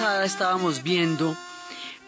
Estábamos 0.00 0.82
viendo 0.82 1.36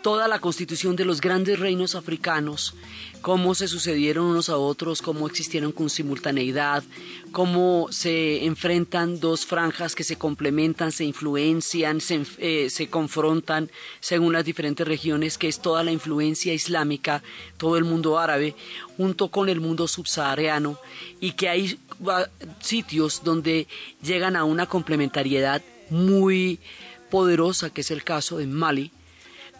toda 0.01 0.27
la 0.27 0.39
constitución 0.39 0.97
de 0.97 1.05
los 1.05 1.21
grandes 1.21 1.59
reinos 1.59 1.95
africanos, 1.95 2.75
cómo 3.21 3.55
se 3.55 3.69
sucedieron 3.69 4.27
unos 4.27 4.49
a 4.49 4.57
otros, 4.57 5.03
cómo 5.03 5.27
existieron 5.27 5.71
con 5.71 5.91
simultaneidad, 5.91 6.83
cómo 7.31 7.89
se 7.91 8.45
enfrentan 8.47 9.21
dos 9.21 9.45
franjas 9.45 9.95
que 9.95 10.05
se 10.05 10.17
complementan, 10.17 10.93
se 10.93 11.05
influencian, 11.05 12.01
se, 12.01 12.23
eh, 12.39 12.71
se, 12.71 12.89
confrontan 12.89 13.71
según 14.01 14.33
las 14.33 14.45
diferentes 14.45 14.87
regiones, 14.87 15.37
que 15.37 15.49
es 15.49 15.61
toda 15.61 15.85
la 15.85 15.93
influencia 15.93 16.55
islámica, 16.55 17.23
todo 17.59 17.77
el 17.77 17.85
mundo 17.85 18.19
árabe, 18.19 18.55
junto 18.97 19.29
con 19.29 19.49
el 19.51 19.61
mundo 19.61 19.89
subsahariano, 19.89 20.79
y 21.21 21.33
que 21.33 21.49
hay 21.51 21.79
sitios 22.61 23.23
donde 23.25 23.69
llegan 24.03 24.37
a 24.37 24.45
una 24.45 24.67
complementariedad 24.67 25.63
muy 25.91 26.59
poderosa, 27.15 27.71
que 27.71 27.83
es 27.83 27.93
el 27.93 28.03
caso 28.03 28.39
de 28.39 28.47
Mali, 28.49 28.91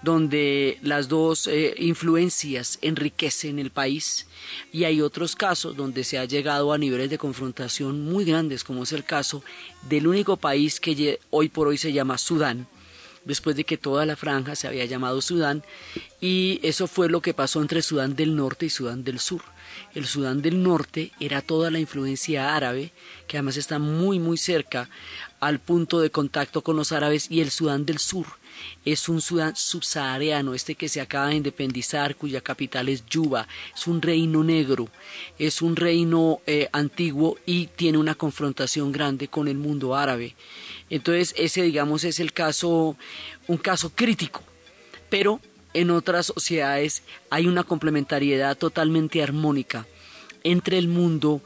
donde 0.03 0.77
las 0.83 1.07
dos 1.07 1.47
eh, 1.47 1.73
influencias 1.79 2.81
enriquecen 2.83 3.61
el 3.61 3.71
país 3.71 4.27
y 4.73 4.83
hay 4.83 5.01
otros 5.01 5.37
casos 5.37 5.77
donde 5.77 6.03
se 6.03 6.19
ha 6.19 6.25
llegado 6.25 6.73
a 6.73 6.79
niveles 6.79 7.11
de 7.11 7.17
confrontación 7.17 8.05
muy 8.05 8.25
grandes, 8.25 8.65
como 8.65 8.83
es 8.83 8.91
el 8.91 9.05
caso 9.05 9.45
del 9.89 10.09
único 10.09 10.37
país 10.37 10.81
que 10.81 11.21
hoy 11.31 11.49
por 11.49 11.69
hoy 11.69 11.79
se 11.79 11.93
llama 11.93 12.19
Sudán, 12.19 12.67
después 13.25 13.55
de 13.55 13.63
que 13.63 13.79
toda 13.79 14.05
la 14.05 14.17
franja 14.17 14.57
se 14.57 14.67
había 14.67 14.85
llamado 14.87 15.23
Sudán, 15.23 15.63
y 16.21 16.59
eso 16.65 16.89
fue 16.89 17.09
lo 17.09 17.23
que 17.23 17.35
pasó 17.35 17.63
entre 17.63 17.83
Sudán 17.83 18.17
del 18.17 18.35
Norte 18.35 18.67
y 18.67 18.71
Sudán 18.71 19.05
del 19.05 19.21
Sur. 19.21 19.43
El 19.95 20.07
Sudán 20.07 20.43
del 20.43 20.61
Norte 20.61 21.13
era 21.21 21.41
toda 21.41 21.71
la 21.71 21.79
influencia 21.79 22.57
árabe, 22.57 22.91
que 23.29 23.37
además 23.37 23.57
está 23.57 23.79
muy 23.79 24.19
muy 24.19 24.39
cerca 24.39 24.91
al 25.47 25.61
punto 25.61 26.01
de 26.01 26.11
contacto 26.11 26.63
con 26.63 26.77
los 26.77 26.93
árabes, 26.93 27.31
y 27.31 27.41
el 27.41 27.51
Sudán 27.51 27.85
del 27.85 27.99
Sur. 27.99 28.27
Es 28.85 29.09
un 29.09 29.21
Sudán 29.21 29.57
subsahariano, 29.57 30.55
este 30.55 30.75
que 30.75 30.89
se 30.89 31.01
acaba 31.01 31.29
de 31.29 31.37
independizar, 31.37 32.17
cuya 32.17 32.41
capital 32.41 32.89
es 32.89 33.05
Yuba, 33.07 33.47
es 33.75 33.87
un 33.87 34.01
reino 34.01 34.45
negro, 34.45 34.89
es 35.39 35.61
un 35.61 35.77
reino 35.77 36.41
eh, 36.47 36.69
antiguo 36.73 37.37
y 37.47 37.67
tiene 37.67 37.99
una 37.99 38.15
confrontación 38.15 38.93
grande 38.93 39.29
con 39.29 39.49
el 39.49 39.57
mundo 39.57 39.95
árabe. 39.95 40.35
Entonces, 40.89 41.35
ese, 41.37 41.63
digamos, 41.63 42.05
es 42.05 42.21
el 42.21 42.33
caso, 42.33 42.97
un 43.47 43.57
caso 43.59 43.91
crítico, 43.95 44.43
pero 45.11 45.41
en 45.75 45.91
otras 45.91 46.27
sociedades 46.27 47.03
hay 47.31 47.47
una 47.47 47.65
complementariedad 47.65 48.57
totalmente 48.57 49.23
armónica 49.23 49.87
entre 50.45 50.77
el 50.79 50.89
mundo 50.89 51.41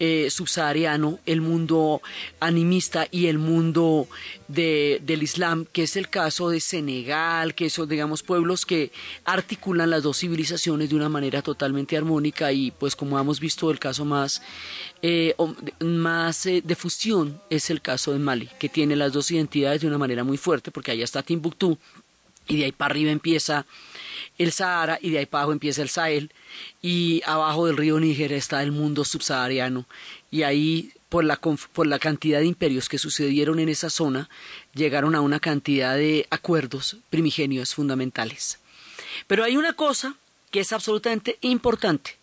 eh, 0.00 0.28
subsahariano, 0.28 1.20
el 1.24 1.40
mundo 1.40 2.02
animista 2.40 3.06
y 3.10 3.26
el 3.26 3.38
mundo 3.38 4.08
de, 4.48 5.00
del 5.04 5.22
Islam, 5.22 5.66
que 5.72 5.84
es 5.84 5.96
el 5.96 6.08
caso 6.08 6.50
de 6.50 6.60
Senegal, 6.60 7.54
que 7.54 7.70
son, 7.70 7.88
digamos, 7.88 8.24
pueblos 8.24 8.66
que 8.66 8.90
articulan 9.24 9.90
las 9.90 10.02
dos 10.02 10.18
civilizaciones 10.18 10.90
de 10.90 10.96
una 10.96 11.08
manera 11.08 11.42
totalmente 11.42 11.96
armónica 11.96 12.52
y, 12.52 12.72
pues, 12.72 12.96
como 12.96 13.18
hemos 13.18 13.38
visto, 13.38 13.70
el 13.70 13.78
caso 13.78 14.04
más, 14.04 14.42
eh, 15.00 15.34
más 15.78 16.44
eh, 16.46 16.60
de 16.64 16.74
fusión 16.74 17.40
es 17.50 17.70
el 17.70 17.80
caso 17.80 18.12
de 18.12 18.18
Mali, 18.18 18.48
que 18.58 18.68
tiene 18.68 18.96
las 18.96 19.12
dos 19.12 19.30
identidades 19.30 19.80
de 19.80 19.86
una 19.86 19.98
manera 19.98 20.24
muy 20.24 20.36
fuerte, 20.36 20.72
porque 20.72 20.90
allá 20.90 21.04
está 21.04 21.22
Timbuktu 21.22 21.78
y 22.50 22.56
de 22.56 22.64
ahí 22.64 22.72
para 22.72 22.92
arriba 22.92 23.12
empieza 23.12 23.64
el 24.36 24.52
Sahara 24.52 24.98
y 25.00 25.10
de 25.10 25.20
ahí 25.20 25.26
para 25.26 25.42
abajo 25.42 25.52
empieza 25.52 25.82
el 25.82 25.88
Sahel 25.88 26.32
y 26.82 27.22
abajo 27.24 27.66
del 27.66 27.76
río 27.76 28.00
Níger 28.00 28.32
está 28.32 28.62
el 28.62 28.72
mundo 28.72 29.04
subsahariano 29.04 29.86
y 30.30 30.42
ahí 30.42 30.92
por 31.08 31.24
la, 31.24 31.36
por 31.36 31.86
la 31.86 31.98
cantidad 31.98 32.40
de 32.40 32.46
imperios 32.46 32.88
que 32.88 32.98
sucedieron 32.98 33.60
en 33.60 33.68
esa 33.68 33.88
zona 33.88 34.28
llegaron 34.74 35.14
a 35.14 35.20
una 35.20 35.40
cantidad 35.40 35.96
de 35.96 36.26
acuerdos 36.30 36.96
primigenios 37.08 37.74
fundamentales. 37.74 38.58
Pero 39.26 39.44
hay 39.44 39.56
una 39.56 39.74
cosa 39.74 40.16
que 40.50 40.60
es 40.60 40.72
absolutamente 40.72 41.38
importante 41.42 42.16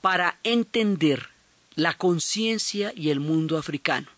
para 0.00 0.38
entender 0.44 1.28
la 1.74 1.94
conciencia 1.94 2.92
y 2.94 3.10
el 3.10 3.20
mundo 3.20 3.56
africano. 3.56 4.08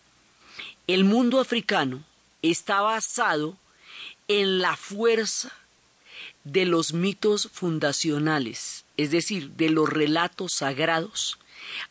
El 0.88 1.05
mundo 1.05 1.38
africano 1.38 2.03
está 2.43 2.81
basado 2.81 3.56
en 4.28 4.59
la 4.59 4.77
fuerza 4.77 5.53
de 6.44 6.65
los 6.65 6.93
mitos 6.93 7.49
fundacionales, 7.53 8.84
es 8.97 9.10
decir, 9.10 9.50
de 9.50 9.70
los 9.70 9.88
relatos 9.88 10.52
sagrados, 10.55 11.38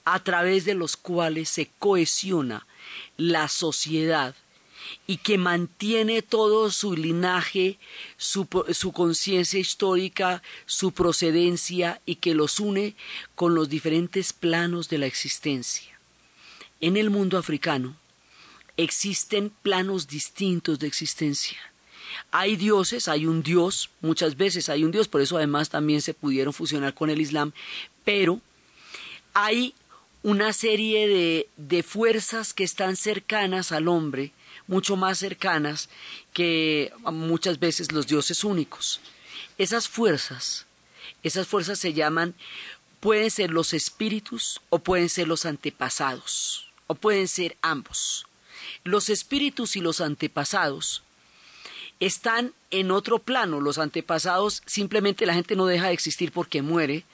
a 0.03 0.23
través 0.23 0.65
de 0.65 0.73
los 0.73 0.97
cuales 0.97 1.49
se 1.49 1.71
cohesiona 1.79 2.67
la 3.17 3.47
sociedad 3.47 4.35
y 5.07 5.17
que 5.17 5.37
mantiene 5.37 6.21
todo 6.21 6.69
su 6.71 6.95
linaje, 6.95 7.79
su, 8.17 8.47
conciencia 8.93 9.59
histórica, 9.59 10.43
su 10.65 10.91
procedencia 10.91 12.01
y 12.05 12.15
que 12.15 12.33
los 12.33 12.59
une 12.59 12.95
con 13.35 13.55
los 13.55 13.69
diferentes 13.69 14.33
planos 14.33 14.89
de 14.89 14.97
la 14.97 15.05
existencia. 15.05 15.99
En 16.81 16.97
el 16.97 17.09
mundo 17.09 17.37
africano 17.37 17.95
existen 18.75 19.51
planos 19.61 20.07
distintos 20.07 20.79
de 20.79 20.87
existencia 20.87 21.70
hay 22.31 22.55
dioses, 22.55 23.07
hay 23.07 23.25
un 23.25 23.43
dios, 23.43 23.89
muchas 24.01 24.37
veces 24.37 24.69
hay 24.69 24.83
un 24.83 24.91
dios, 24.91 25.07
por 25.07 25.21
eso 25.21 25.37
además 25.37 25.69
también 25.69 26.01
se 26.01 26.13
pudieron 26.13 26.53
fusionar 26.53 26.93
con 26.93 27.09
el 27.09 27.21
Islam, 27.21 27.53
pero 28.03 28.41
hay 29.33 29.73
una 30.23 30.53
serie 30.53 31.07
de, 31.07 31.49
de 31.57 31.83
fuerzas 31.83 32.53
que 32.53 32.63
están 32.63 32.95
cercanas 32.95 33.71
al 33.71 33.87
hombre, 33.87 34.31
mucho 34.67 34.95
más 34.95 35.17
cercanas 35.17 35.89
que 36.33 36.93
muchas 37.11 37.59
veces 37.59 37.91
los 37.91 38.07
dioses 38.07 38.43
únicos. 38.43 39.01
Esas 39.57 39.87
fuerzas 39.87 40.65
Esas 41.23 41.47
fuerzas 41.47 41.77
se 41.77 41.93
llaman, 41.93 42.33
pueden 42.99 43.29
ser 43.29 43.51
los 43.51 43.73
espíritus 43.73 44.61
o 44.69 44.79
pueden 44.79 45.09
ser 45.09 45.27
los 45.27 45.45
antepasados, 45.45 46.67
o 46.87 46.95
pueden 46.95 47.27
ser 47.27 47.57
ambos. 47.61 48.25
Los 48.83 49.09
espíritus 49.09 49.75
y 49.75 49.81
los 49.81 50.01
antepasados 50.01 51.03
están 52.01 52.53
en 52.71 52.91
otro 52.91 53.19
plano. 53.19 53.61
Los 53.61 53.77
antepasados 53.77 54.61
simplemente 54.65 55.25
la 55.25 55.35
gente 55.35 55.55
no 55.55 55.67
deja 55.67 55.87
de 55.87 55.93
existir 55.93 56.33
porque 56.33 56.61
muere, 56.61 57.05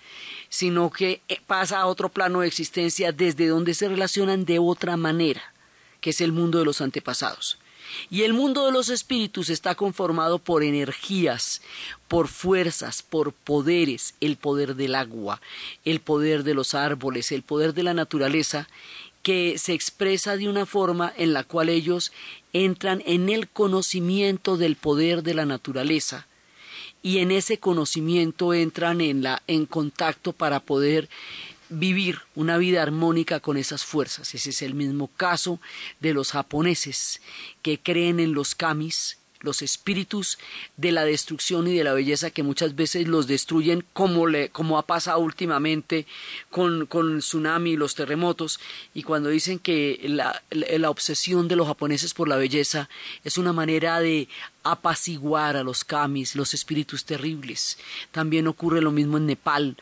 sino 0.50 0.89
que 0.89 1.22
eh, 1.28 1.39
pasa 1.45 1.80
a 1.80 1.86
otro 1.86 2.10
plano 2.10 2.39
de 2.39 2.48
existencia 2.48 3.12
desde 3.12 3.48
donde 3.48 3.75
se 3.75 3.89
relacionan 3.89 4.45
de 4.45 4.57
otra 4.57 4.98
manera, 4.98 5.54
que 6.01 6.12
es 6.12 6.22
el 6.22 6.31
mundo 6.31 6.57
de 6.57 6.66
los 6.66 6.81
antepasados. 6.81 7.60
Y 8.10 8.24
el 8.24 8.34
mundo 8.34 8.66
de 8.66 8.72
los 8.72 8.89
espíritus 8.89 9.50
está 9.50 9.75
conformado 9.75 10.39
por 10.39 10.63
energías, 10.63 11.62
por 12.07 12.28
fuerzas, 12.28 13.01
por 13.01 13.33
poderes, 13.33 14.13
el 14.22 14.38
poder 14.38 14.75
del 14.75 14.95
agua, 14.95 15.42
el 15.86 16.00
poder 16.00 16.44
de 16.44 16.54
los 16.54 16.74
árboles, 16.74 17.31
el 17.31 17.44
poder 17.44 17.74
de 17.74 17.83
la 17.83 17.94
naturaleza, 17.94 18.68
que 19.27 19.57
se 19.57 19.74
expresa 19.74 20.38
de 20.38 20.47
una 20.47 20.65
forma 20.65 21.12
en 21.18 21.33
la 21.33 21.44
cual 21.44 21.68
ellos 21.68 22.13
entran 22.53 23.03
en 23.06 23.27
el 23.27 23.50
conocimiento 23.50 24.56
del 24.56 24.77
poder 24.77 25.21
de 25.21 25.33
la 25.33 25.45
naturaleza 25.45 26.27
y 27.03 27.18
en 27.18 27.31
ese 27.31 27.59
conocimiento 27.59 28.53
entran 28.53 29.01
en 29.01 29.24
la 29.24 29.44
en 29.47 29.65
contacto 29.65 30.31
para 30.31 30.62
poder 30.62 31.09
vivir 31.68 32.19
una 32.35 32.57
vida 32.57 32.81
armónica 32.81 33.41
con 33.41 33.57
esas 33.57 33.83
fuerzas. 33.83 34.33
Ese 34.33 34.51
es 34.51 34.62
el 34.62 34.75
mismo 34.75 35.09
caso 35.18 35.59
de 36.00 36.13
los 36.13 36.31
japoneses 36.31 37.19
que 37.62 37.81
creen 37.81 38.21
en 38.21 38.31
los 38.31 38.56
kamis, 38.56 39.18
los 39.42 39.62
espíritus 39.62 40.38
de 40.78 40.92
la 40.92 41.06
destrucción 41.06 41.68
y 41.68 41.75
de 41.78 41.84
la 41.84 41.94
belleza 41.94 42.31
que 42.31 42.44
muchas 42.44 42.75
veces 42.75 43.07
los 43.07 43.28
destruyen 43.28 43.84
como, 43.94 44.28
le, 44.28 44.50
como 44.50 44.78
ha 44.78 44.86
pasado 44.86 45.19
últimamente 45.19 46.06
con, 46.50 46.86
con 46.86 47.19
tsunami 47.19 47.72
y 47.72 47.78
los 47.78 47.95
terremotos 47.95 48.60
y 48.94 49.04
cuando 49.04 49.30
dicen 49.30 49.60
que 49.60 50.00
la, 50.04 50.44
la 50.51 50.89
obsesión 50.89 51.48
de 51.48 51.56
los 51.56 51.68
japoneses 51.68 52.13
por 52.13 52.28
la 52.28 52.38
belleza 52.38 52.89
es 53.24 53.38
una 53.38 53.54
manera 53.54 54.00
de 54.00 54.28
apaciguar 54.63 55.56
a 55.56 55.63
los 55.63 55.83
kamis, 55.83 56.36
los 56.36 56.54
espíritus 56.54 57.06
terribles. 57.06 57.78
También 58.12 58.48
ocurre 58.48 58.81
lo 58.81 58.92
mismo 58.92 59.18
en 59.18 59.25
Nepal 59.28 59.78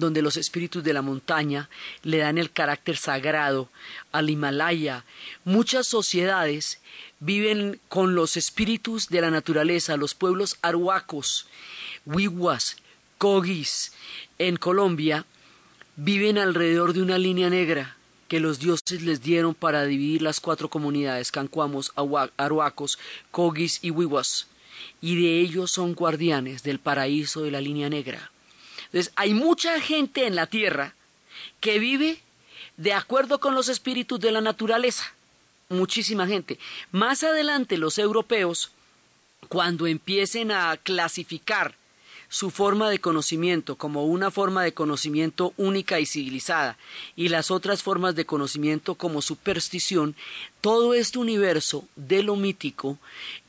donde 0.00 0.22
los 0.22 0.36
espíritus 0.36 0.82
de 0.82 0.92
la 0.92 1.02
montaña 1.02 1.68
le 2.02 2.18
dan 2.18 2.38
el 2.38 2.50
carácter 2.50 2.96
sagrado 2.96 3.70
al 4.10 4.30
Himalaya. 4.30 5.04
Muchas 5.44 5.86
sociedades 5.86 6.80
viven 7.20 7.80
con 7.88 8.14
los 8.14 8.36
espíritus 8.36 9.08
de 9.08 9.20
la 9.20 9.30
naturaleza, 9.30 9.96
los 9.96 10.14
pueblos 10.14 10.56
arhuacos, 10.62 11.46
wiwas, 12.06 12.76
kogis 13.18 13.92
en 14.38 14.56
Colombia 14.56 15.26
viven 15.96 16.38
alrededor 16.38 16.94
de 16.94 17.02
una 17.02 17.18
línea 17.18 17.50
negra 17.50 17.96
que 18.28 18.40
los 18.40 18.58
dioses 18.60 19.02
les 19.02 19.22
dieron 19.22 19.54
para 19.54 19.84
dividir 19.84 20.22
las 20.22 20.40
cuatro 20.40 20.70
comunidades, 20.70 21.32
cancuamos, 21.32 21.92
arhuacos, 22.36 22.98
kogis 23.30 23.80
y 23.82 23.90
wiwas, 23.90 24.46
y 25.00 25.20
de 25.20 25.40
ellos 25.40 25.72
son 25.72 25.94
guardianes 25.94 26.62
del 26.62 26.78
paraíso 26.78 27.42
de 27.42 27.50
la 27.50 27.60
línea 27.60 27.90
negra. 27.90 28.30
Entonces, 28.92 29.12
hay 29.16 29.34
mucha 29.34 29.80
gente 29.80 30.26
en 30.26 30.34
la 30.34 30.46
tierra 30.46 30.94
que 31.60 31.78
vive 31.78 32.20
de 32.76 32.92
acuerdo 32.92 33.38
con 33.38 33.54
los 33.54 33.68
espíritus 33.68 34.18
de 34.18 34.32
la 34.32 34.40
naturaleza. 34.40 35.12
Muchísima 35.68 36.26
gente. 36.26 36.58
Más 36.90 37.22
adelante 37.22 37.78
los 37.78 37.98
europeos, 37.98 38.72
cuando 39.48 39.86
empiecen 39.86 40.50
a 40.50 40.76
clasificar 40.76 41.76
su 42.32 42.50
forma 42.50 42.88
de 42.88 43.00
conocimiento 43.00 43.74
como 43.74 44.04
una 44.04 44.30
forma 44.30 44.62
de 44.62 44.72
conocimiento 44.72 45.52
única 45.56 45.98
y 45.98 46.06
civilizada 46.06 46.78
y 47.16 47.28
las 47.28 47.50
otras 47.50 47.82
formas 47.82 48.14
de 48.14 48.24
conocimiento 48.24 48.94
como 48.94 49.20
superstición, 49.20 50.14
todo 50.60 50.94
este 50.94 51.18
universo 51.18 51.84
de 51.96 52.22
lo 52.22 52.36
mítico, 52.36 52.98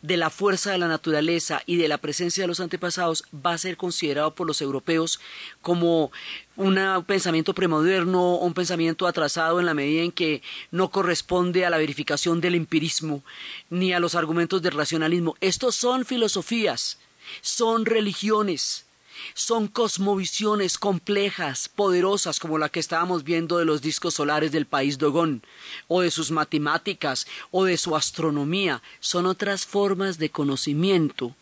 de 0.02 0.18
la 0.18 0.32
fuerza 0.32 0.72
de 0.72 0.80
la 0.80 0.88
naturaleza 0.88 1.62
y 1.68 1.76
de 1.76 1.88
la 1.88 2.00
presencia 2.00 2.44
de 2.44 2.48
los 2.48 2.60
antepasados 2.60 3.24
va 3.34 3.54
a 3.54 3.60
ser 3.60 3.78
considerado 3.78 4.34
por 4.34 4.48
los 4.48 4.62
europeos 4.62 5.20
como 5.62 6.12
un 6.56 6.80
pensamiento 7.06 7.54
premoderno, 7.54 8.38
un 8.38 8.56
pensamiento 8.56 9.06
atrasado 9.06 9.60
en 9.60 9.68
la 9.68 9.76
medida 9.76 10.02
en 10.02 10.12
que 10.12 10.42
no 10.72 10.90
corresponde 10.90 11.68
a 11.68 11.70
la 11.70 11.78
verificación 11.78 12.42
del 12.42 12.56
empirismo 12.56 13.24
ni 13.70 13.94
a 13.94 14.00
los 14.00 14.16
argumentos 14.16 14.64
del 14.64 14.74
racionalismo. 14.74 15.36
Estos 15.40 15.76
son 15.76 16.04
filosofías 16.04 16.98
son 17.42 17.86
religiones, 17.86 18.86
son 19.34 19.68
cosmovisiones 19.68 20.78
complejas, 20.78 21.70
poderosas, 21.70 22.40
como 22.40 22.58
la 22.58 22.70
que 22.70 22.80
estábamos 22.80 23.24
viendo 23.24 23.58
de 23.58 23.66
los 23.66 23.82
discos 23.82 24.16
solares 24.16 24.52
del 24.52 24.66
país 24.66 24.98
Dogón, 24.98 25.44
o 25.88 26.02
de 26.02 26.12
sus 26.12 26.32
matemáticas, 26.32 27.28
o 27.52 27.66
de 27.66 27.78
su 27.78 27.96
astronomía. 27.96 28.82
Son 29.00 29.26
otras 29.26 29.66
formas 29.66 30.18
de 30.18 30.30
conocimiento 30.30 31.36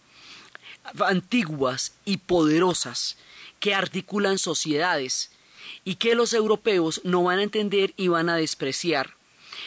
antiguas 1.06 1.94
y 2.06 2.18
poderosas 2.18 3.18
que 3.60 3.74
articulan 3.74 4.38
sociedades 4.38 5.32
y 5.84 5.96
que 5.96 6.16
los 6.16 6.34
europeos 6.34 7.02
no 7.04 7.24
van 7.24 7.40
a 7.40 7.44
entender 7.44 7.94
y 7.98 8.08
van 8.08 8.30
a 8.30 8.36
despreciar 8.36 9.19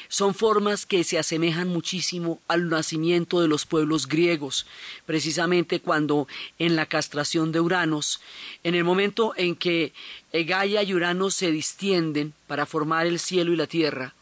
son 0.08 0.34
formas 0.34 0.86
que 0.86 1.04
se 1.04 1.18
asemejan 1.18 1.68
muchísimo 1.68 2.40
al 2.48 2.68
nacimiento 2.68 3.40
de 3.40 3.48
los 3.48 3.66
pueblos 3.66 4.08
griegos, 4.08 4.66
precisamente 5.06 5.80
cuando 5.80 6.28
en 6.58 6.76
la 6.76 6.86
castración 6.86 7.52
de 7.52 7.60
Uranos, 7.60 8.20
en 8.64 8.74
el 8.74 8.84
momento 8.84 9.34
en 9.36 9.56
que 9.56 9.92
Gaia 10.32 10.82
y 10.82 10.94
Uranos 10.94 11.34
se 11.34 11.50
distienden 11.50 12.32
para 12.46 12.66
formar 12.66 13.06
el 13.06 13.18
cielo 13.18 13.52
y 13.52 13.56
la 13.56 13.66
tierra, 13.66 14.14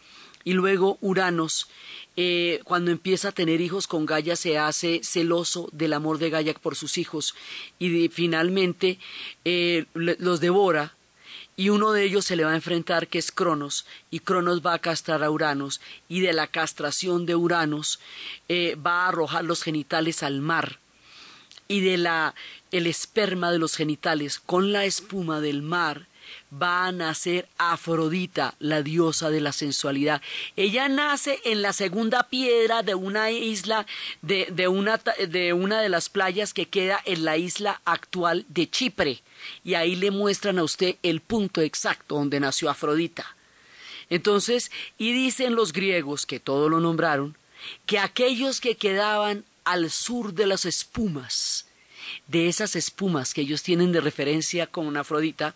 y 0.44 0.54
luego 0.54 0.98
Uranos 1.00 1.68
eh, 2.16 2.60
cuando 2.64 2.90
empieza 2.90 3.28
a 3.28 3.32
tener 3.32 3.60
hijos 3.60 3.86
con 3.86 4.04
Gaia 4.04 4.36
se 4.36 4.58
hace 4.58 5.00
celoso 5.04 5.68
del 5.72 5.92
amor 5.92 6.18
de 6.18 6.28
Gaia 6.28 6.54
por 6.54 6.74
sus 6.74 6.98
hijos 6.98 7.34
y 7.78 8.08
finalmente 8.08 8.98
eh, 9.44 9.86
los 9.94 10.40
devora 10.40 10.94
y 11.60 11.68
uno 11.68 11.92
de 11.92 12.04
ellos 12.04 12.24
se 12.24 12.36
le 12.36 12.44
va 12.44 12.52
a 12.52 12.54
enfrentar 12.54 13.06
que 13.06 13.18
es 13.18 13.30
Cronos, 13.30 13.84
y 14.10 14.20
Cronos 14.20 14.64
va 14.64 14.72
a 14.72 14.78
castrar 14.78 15.22
a 15.22 15.30
Uranos, 15.30 15.82
y 16.08 16.20
de 16.20 16.32
la 16.32 16.46
castración 16.46 17.26
de 17.26 17.34
Uranos 17.34 18.00
eh, 18.48 18.76
va 18.76 19.04
a 19.04 19.08
arrojar 19.08 19.44
los 19.44 19.62
genitales 19.62 20.22
al 20.22 20.40
mar, 20.40 20.78
y 21.68 21.82
de 21.82 21.98
la 21.98 22.34
el 22.70 22.86
esperma 22.86 23.52
de 23.52 23.58
los 23.58 23.76
genitales 23.76 24.38
con 24.38 24.72
la 24.72 24.86
espuma 24.86 25.42
del 25.42 25.60
mar 25.60 26.06
va 26.50 26.86
a 26.86 26.92
nacer 26.92 27.48
Afrodita, 27.58 28.54
la 28.58 28.82
diosa 28.82 29.30
de 29.30 29.40
la 29.40 29.52
sensualidad. 29.52 30.20
Ella 30.56 30.88
nace 30.88 31.40
en 31.44 31.62
la 31.62 31.72
segunda 31.72 32.24
piedra 32.24 32.82
de 32.82 32.94
una 32.94 33.30
isla, 33.30 33.86
de, 34.22 34.48
de, 34.50 34.68
una, 34.68 35.00
de 35.28 35.52
una 35.52 35.80
de 35.80 35.88
las 35.88 36.08
playas 36.08 36.52
que 36.54 36.66
queda 36.66 37.00
en 37.04 37.24
la 37.24 37.36
isla 37.36 37.80
actual 37.84 38.44
de 38.48 38.68
Chipre. 38.68 39.22
Y 39.64 39.74
ahí 39.74 39.96
le 39.96 40.10
muestran 40.10 40.58
a 40.58 40.64
usted 40.64 40.96
el 41.02 41.20
punto 41.20 41.60
exacto 41.60 42.16
donde 42.16 42.40
nació 42.40 42.70
Afrodita. 42.70 43.36
Entonces, 44.10 44.72
y 44.98 45.12
dicen 45.12 45.54
los 45.54 45.72
griegos, 45.72 46.26
que 46.26 46.40
todo 46.40 46.68
lo 46.68 46.80
nombraron, 46.80 47.36
que 47.86 47.98
aquellos 47.98 48.60
que 48.60 48.74
quedaban 48.74 49.44
al 49.64 49.90
sur 49.90 50.34
de 50.34 50.46
las 50.46 50.64
espumas, 50.64 51.66
de 52.26 52.48
esas 52.48 52.74
espumas 52.74 53.34
que 53.34 53.42
ellos 53.42 53.62
tienen 53.62 53.92
de 53.92 54.00
referencia 54.00 54.66
con 54.66 54.96
Afrodita, 54.96 55.54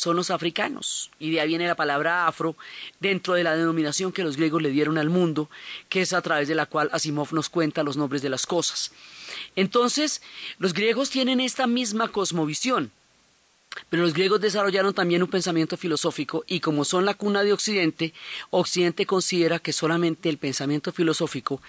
son 0.00 0.16
los 0.16 0.30
africanos. 0.30 1.10
Y 1.18 1.30
de 1.30 1.40
ahí 1.40 1.48
viene 1.48 1.66
la 1.66 1.74
palabra 1.74 2.26
afro 2.26 2.56
dentro 2.98 3.34
de 3.34 3.44
la 3.44 3.56
denominación 3.56 4.12
que 4.12 4.24
los 4.24 4.36
griegos 4.36 4.62
le 4.62 4.70
dieron 4.70 4.98
al 4.98 5.10
mundo, 5.10 5.50
que 5.88 6.00
es 6.00 6.12
a 6.12 6.22
través 6.22 6.48
de 6.48 6.54
la 6.54 6.66
cual 6.66 6.88
Asimov 6.92 7.32
nos 7.32 7.48
cuenta 7.48 7.82
los 7.82 7.96
nombres 7.96 8.22
de 8.22 8.30
las 8.30 8.46
cosas. 8.46 8.92
Entonces, 9.56 10.22
los 10.58 10.72
griegos 10.72 11.10
tienen 11.10 11.40
esta 11.40 11.66
misma 11.66 12.08
cosmovisión. 12.08 12.90
Pero 13.88 14.02
los 14.02 14.14
griegos 14.14 14.40
desarrollaron 14.40 14.94
también 14.94 15.22
un 15.22 15.30
pensamiento 15.30 15.76
filosófico 15.76 16.44
y 16.48 16.58
como 16.58 16.84
son 16.84 17.04
la 17.04 17.14
cuna 17.14 17.44
de 17.44 17.52
Occidente, 17.52 18.12
Occidente 18.50 19.06
considera 19.06 19.60
que 19.60 19.72
solamente 19.72 20.28
el 20.28 20.38
pensamiento 20.38 20.90
filosófico 20.90 21.62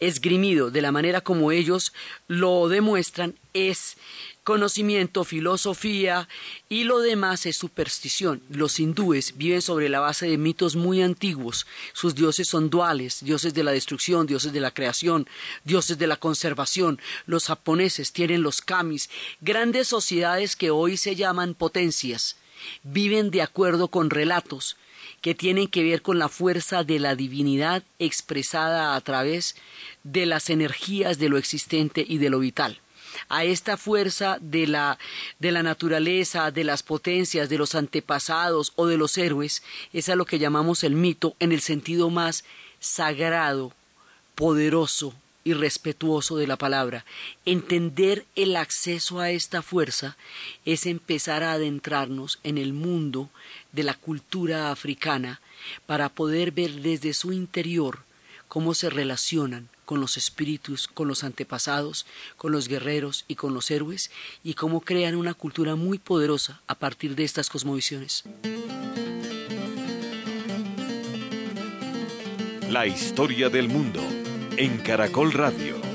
esgrimido 0.00 0.72
de 0.72 0.82
la 0.82 0.90
manera 0.90 1.20
como 1.20 1.52
ellos 1.52 1.92
lo 2.26 2.68
demuestran 2.68 3.36
es 3.54 3.96
conocimiento, 4.42 5.24
filosofía 5.24 6.28
y 6.68 6.84
lo 6.84 6.98
demás 6.98 7.46
es 7.46 7.56
superstición. 7.56 8.42
Los 8.50 8.78
hindúes 8.78 9.38
viven 9.38 9.62
sobre 9.62 9.88
la 9.88 10.00
base 10.00 10.26
de 10.26 10.36
mitos 10.36 10.76
muy 10.76 11.00
antiguos. 11.00 11.66
Sus 11.94 12.14
dioses 12.14 12.48
son 12.48 12.68
duales, 12.68 13.24
dioses 13.24 13.54
de 13.54 13.62
la 13.62 13.72
destrucción, 13.72 14.26
dioses 14.26 14.52
de 14.52 14.60
la 14.60 14.72
creación, 14.72 15.26
dioses 15.64 15.96
de 15.96 16.08
la 16.08 16.16
conservación. 16.16 17.00
Los 17.26 17.46
japoneses 17.46 18.12
tienen 18.12 18.42
los 18.42 18.60
kamis, 18.60 19.08
grandes 19.40 19.88
sociedades 19.88 20.56
que 20.56 20.70
hoy 20.70 20.98
se 20.98 21.14
llaman 21.14 21.54
potencias. 21.54 22.36
Viven 22.82 23.30
de 23.30 23.40
acuerdo 23.40 23.88
con 23.88 24.10
relatos 24.10 24.76
que 25.20 25.34
tienen 25.34 25.68
que 25.68 25.82
ver 25.82 26.02
con 26.02 26.18
la 26.18 26.28
fuerza 26.28 26.84
de 26.84 26.98
la 26.98 27.14
divinidad 27.14 27.82
expresada 27.98 28.94
a 28.94 29.00
través 29.00 29.56
de 30.02 30.26
las 30.26 30.50
energías 30.50 31.18
de 31.18 31.28
lo 31.30 31.38
existente 31.38 32.04
y 32.06 32.18
de 32.18 32.30
lo 32.30 32.40
vital. 32.40 32.80
A 33.28 33.44
esta 33.44 33.76
fuerza 33.76 34.38
de 34.40 34.66
la, 34.66 34.98
de 35.38 35.52
la 35.52 35.62
naturaleza, 35.62 36.50
de 36.50 36.64
las 36.64 36.82
potencias, 36.82 37.48
de 37.48 37.58
los 37.58 37.74
antepasados 37.74 38.72
o 38.76 38.86
de 38.86 38.96
los 38.96 39.18
héroes, 39.18 39.62
es 39.92 40.08
a 40.08 40.16
lo 40.16 40.24
que 40.24 40.38
llamamos 40.38 40.84
el 40.84 40.94
mito 40.94 41.36
en 41.38 41.52
el 41.52 41.60
sentido 41.60 42.10
más 42.10 42.44
sagrado, 42.80 43.72
poderoso 44.34 45.14
y 45.44 45.52
respetuoso 45.52 46.36
de 46.36 46.46
la 46.46 46.56
palabra. 46.56 47.04
Entender 47.44 48.24
el 48.34 48.56
acceso 48.56 49.20
a 49.20 49.30
esta 49.30 49.62
fuerza 49.62 50.16
es 50.64 50.86
empezar 50.86 51.42
a 51.42 51.52
adentrarnos 51.52 52.40
en 52.42 52.58
el 52.58 52.72
mundo 52.72 53.30
de 53.72 53.84
la 53.84 53.94
cultura 53.94 54.70
africana 54.70 55.40
para 55.86 56.08
poder 56.08 56.50
ver 56.50 56.72
desde 56.80 57.12
su 57.12 57.32
interior 57.32 58.00
cómo 58.48 58.74
se 58.74 58.88
relacionan 58.88 59.68
con 59.84 60.00
los 60.00 60.16
espíritus, 60.16 60.88
con 60.88 61.08
los 61.08 61.24
antepasados, 61.24 62.06
con 62.36 62.52
los 62.52 62.68
guerreros 62.68 63.24
y 63.28 63.34
con 63.34 63.54
los 63.54 63.70
héroes, 63.70 64.10
y 64.42 64.54
cómo 64.54 64.80
crean 64.80 65.14
una 65.14 65.34
cultura 65.34 65.76
muy 65.76 65.98
poderosa 65.98 66.60
a 66.66 66.74
partir 66.74 67.14
de 67.14 67.24
estas 67.24 67.48
cosmovisiones. 67.48 68.24
La 72.70 72.86
historia 72.86 73.48
del 73.50 73.68
mundo 73.68 74.00
en 74.56 74.78
Caracol 74.78 75.32
Radio. 75.32 75.93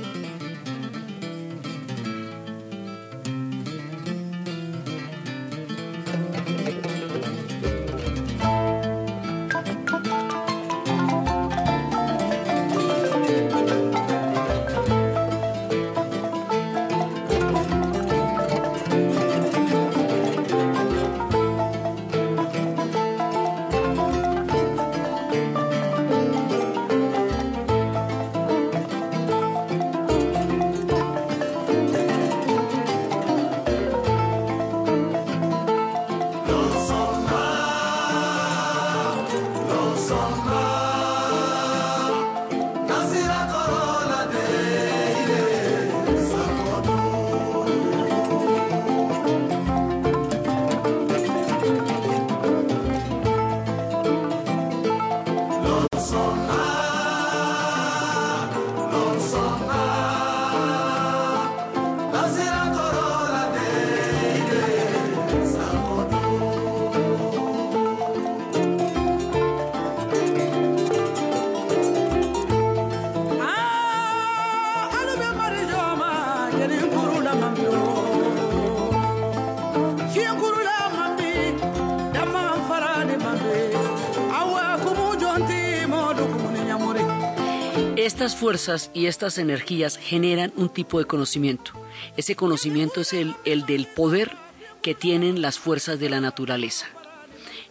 Fuerzas 88.39 88.89
y 88.93 89.07
estas 89.07 89.37
energías 89.37 89.97
generan 89.97 90.53
un 90.55 90.69
tipo 90.69 90.97
de 90.97 91.03
conocimiento. 91.05 91.73
Ese 92.15 92.37
conocimiento 92.37 93.01
es 93.01 93.11
el, 93.11 93.35
el 93.43 93.65
del 93.65 93.85
poder 93.85 94.31
que 94.81 94.95
tienen 94.95 95.41
las 95.41 95.59
fuerzas 95.59 95.99
de 95.99 96.09
la 96.09 96.21
naturaleza. 96.21 96.87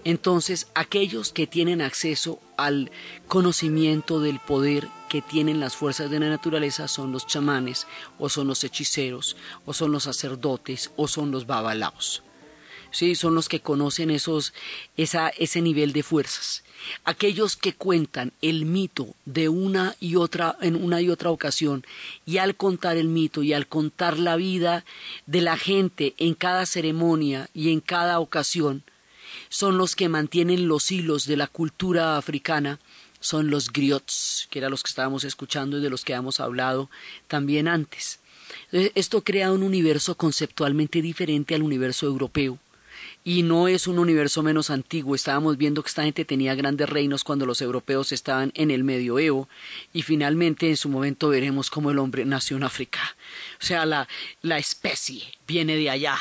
Entonces, 0.05 0.69
aquellos 0.75 1.33
que 1.33 1.47
tienen 1.47 1.81
acceso 1.81 2.39
al 2.59 2.91
conocimiento 3.29 4.21
del 4.21 4.41
poder 4.41 4.89
que 5.09 5.23
tienen 5.23 5.59
las 5.59 5.75
fuerzas 5.75 6.11
de 6.11 6.21
la 6.21 6.29
naturaleza 6.29 6.87
son 6.87 7.13
los 7.13 7.27
chamanes, 7.27 7.87
o 8.19 8.29
son 8.29 8.47
los 8.47 8.63
hechiceros, 8.63 9.39
o 9.65 9.73
son 9.73 9.91
los 9.91 10.03
sacerdotes, 10.05 10.91
o 10.97 11.09
son 11.09 11.31
los 11.31 11.47
babalaos. 11.47 12.23
Sí, 12.91 13.15
son 13.15 13.35
los 13.35 13.49
que 13.49 13.61
conocen 13.61 14.11
esos, 14.11 14.53
ese 14.97 15.63
nivel 15.63 15.95
de 15.95 16.03
fuerzas. 16.03 16.63
Aquellos 17.05 17.57
que 17.57 17.75
cuentan 17.75 18.33
el 18.43 18.65
mito 18.65 19.15
de 19.25 19.49
una 19.49 19.97
y 20.01 20.17
otra, 20.17 20.57
en 20.61 20.77
una 20.77 21.01
y 21.01 21.11
otra 21.11 21.31
ocasión, 21.31 21.85
y 22.27 22.39
al 22.39 22.57
contar 22.57 22.97
el 22.97 23.09
mito 23.09 23.43
y 23.43 23.53
al 23.53 23.67
contar 23.67 24.19
la 24.19 24.37
vida 24.37 24.85
de 25.27 25.41
la 25.41 25.57
gente 25.57 26.15
en 26.19 26.35
cada 26.35 26.67
ceremonia 26.67 27.49
y 27.55 27.73
en 27.73 27.81
cada 27.81 28.21
ocasión, 28.21 28.83
son 29.49 29.79
los 29.79 29.97
que 29.97 30.09
mantienen 30.09 30.69
los 30.69 30.91
hilos 30.91 31.27
de 31.27 31.37
la 31.37 31.47
cultura 31.47 32.17
africana, 32.17 32.79
son 33.21 33.51
los 33.51 33.73
griots, 33.73 34.47
que 34.51 34.61
eran 34.61 34.71
los 34.71 34.83
que 34.83 34.91
estábamos 34.91 35.25
escuchando 35.25 35.79
y 35.79 35.83
de 35.83 35.91
los 35.91 36.05
que 36.05 36.13
hemos 36.13 36.41
hablado 36.41 36.91
también 37.27 37.67
antes. 37.69 38.21
Esto 38.73 39.25
crea 39.25 39.53
un 39.53 39.63
universo 39.63 40.17
conceptualmente 40.17 41.03
diferente 41.03 41.55
al 41.55 41.63
universo 41.63 42.07
europeo 42.07 42.59
y 43.29 43.43
no 43.43 43.69
es 43.69 43.87
un 43.87 43.99
universo 43.99 44.43
menos 44.43 44.71
antiguo. 44.71 45.15
Estábamos 45.15 45.59
viendo 45.59 45.83
que 45.83 45.91
esta 45.91 46.05
gente 46.05 46.25
tenía 46.25 46.55
grandes 46.55 46.89
reinos 46.89 47.25
cuando 47.25 47.45
los 47.45 47.61
europeos 47.61 48.11
estaban 48.11 48.53
en 48.55 48.71
el 48.71 48.85
medioevo 48.85 49.51
y 49.93 50.01
finalmente 50.01 50.67
en 50.67 50.79
su 50.79 50.89
momento 50.89 51.29
veremos 51.29 51.69
cómo 51.69 51.91
el 51.91 51.99
hombre 51.99 52.25
nació 52.25 52.57
en 52.57 52.63
África. 52.63 53.01
O 53.61 53.67
sea, 53.67 53.85
la, 53.85 54.09
la 54.41 54.57
especie 54.57 55.25
viene 55.47 55.77
de 55.77 55.91
allá. 55.91 56.17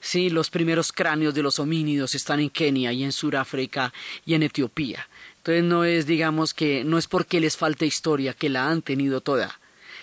Sí, 0.00 0.28
los 0.28 0.50
primeros 0.50 0.92
cráneos 0.92 1.32
de 1.32 1.42
los 1.42 1.58
homínidos 1.58 2.14
están 2.14 2.40
en 2.40 2.50
Kenia 2.50 2.92
y 2.92 3.04
en 3.04 3.12
Sudáfrica 3.12 3.94
y 4.26 4.34
en 4.34 4.42
Etiopía. 4.42 5.08
Entonces 5.38 5.64
no 5.64 5.84
es, 5.84 6.04
digamos 6.04 6.52
que, 6.52 6.84
no 6.84 6.98
es 6.98 7.06
porque 7.06 7.40
les 7.40 7.56
falte 7.56 7.86
historia, 7.86 8.34
que 8.34 8.50
la 8.50 8.68
han 8.68 8.82
tenido 8.82 9.22
toda, 9.22 9.58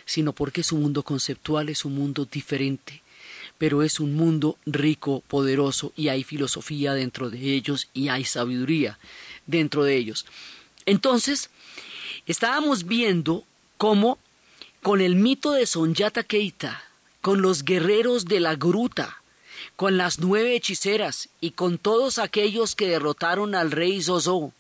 sino 0.06 0.34
porque 0.34 0.64
su 0.64 0.76
mundo 0.76 1.04
conceptual 1.04 1.70
es 1.70 1.86
un 1.86 1.94
mundo 1.94 2.26
diferente 2.26 3.04
pero 3.58 3.84
es 3.84 4.00
un 4.00 4.16
mundo 4.16 4.58
rico, 4.66 5.24
poderoso, 5.28 5.92
y 5.96 6.10
hay 6.10 6.24
filosofía 6.24 6.94
dentro 6.94 7.30
de 7.30 7.54
ellos 7.54 7.90
y 7.94 8.10
hay 8.10 8.24
sabiduría 8.24 9.00
dentro 9.46 9.84
de 9.84 9.96
ellos. 9.96 10.26
Entonces, 10.86 11.50
estábamos 12.26 12.86
viendo 12.86 13.44
cómo 13.78 14.18
con 14.82 15.02
el 15.02 15.16
mito 15.16 15.52
de 15.52 15.66
Sonyata 15.66 16.24
Keita, 16.24 16.84
con 17.22 17.42
los 17.42 17.64
guerreros 17.64 18.26
de 18.26 18.40
la 18.40 18.56
gruta, 18.56 19.22
con 19.76 19.98
las 19.98 20.20
nueve 20.20 20.56
hechiceras 20.56 21.30
y 21.42 21.52
con 21.52 21.78
todos 21.78 22.20
aquellos 22.20 22.76
que 22.76 22.88
derrotaron 22.88 23.56
al 23.56 23.72
rey 23.72 24.02
Zozo, 24.02 24.54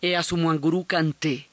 e 0.00 0.16
a 0.16 0.22
su 0.22 0.36
mangurú 0.36 0.84
Kanté, 0.84 1.48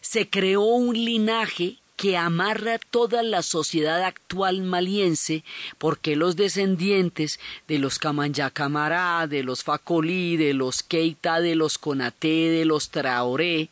se 0.00 0.28
creó 0.28 0.62
un 0.62 0.94
linaje 0.94 1.78
que 1.98 2.16
amarra 2.16 2.78
toda 2.78 3.24
la 3.24 3.42
sociedad 3.42 4.04
actual 4.04 4.62
maliense, 4.62 5.42
porque 5.78 6.14
los 6.14 6.36
descendientes 6.36 7.40
de 7.66 7.80
los 7.80 7.98
Camará, 7.98 9.26
de 9.26 9.42
los 9.42 9.64
Facolí, 9.64 10.36
de 10.36 10.54
los 10.54 10.84
Keita, 10.84 11.40
de 11.40 11.56
los 11.56 11.76
Conaté, 11.76 12.50
de 12.50 12.64
los 12.64 12.90
Traoré, 12.90 13.68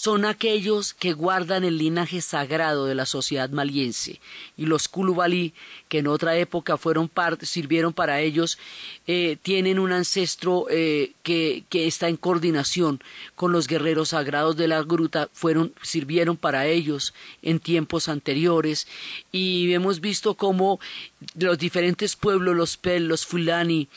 son 0.00 0.24
aquellos 0.24 0.94
que 0.94 1.12
guardan 1.12 1.64
el 1.64 1.76
linaje 1.76 2.20
sagrado 2.20 2.86
de 2.86 2.94
la 2.94 3.04
sociedad 3.04 3.50
maliense 3.50 4.20
y 4.56 4.66
los 4.66 4.86
Kulubalí, 4.86 5.54
que 5.88 5.98
en 5.98 6.06
otra 6.06 6.36
época 6.36 6.76
fueron 6.76 7.08
parte, 7.08 7.46
sirvieron 7.46 7.92
para 7.92 8.20
ellos, 8.20 8.58
eh, 9.08 9.38
tienen 9.42 9.80
un 9.80 9.92
ancestro 9.92 10.66
eh, 10.70 11.14
que, 11.24 11.64
que, 11.68 11.88
está 11.88 12.08
en 12.08 12.16
coordinación 12.16 13.02
con 13.34 13.50
los 13.50 13.66
guerreros 13.66 14.10
sagrados 14.10 14.56
de 14.56 14.68
la 14.68 14.82
gruta, 14.82 15.28
fueron, 15.32 15.74
sirvieron 15.82 16.36
para 16.36 16.66
ellos 16.66 17.12
en 17.42 17.58
tiempos 17.58 18.08
anteriores 18.08 18.86
y 19.32 19.72
hemos 19.72 20.00
visto 20.00 20.34
cómo 20.34 20.78
los 21.34 21.58
diferentes 21.58 22.14
pueblos, 22.14 22.54
los 22.54 22.76
Pel, 22.76 23.08
los 23.08 23.26
Fulani, 23.26 23.88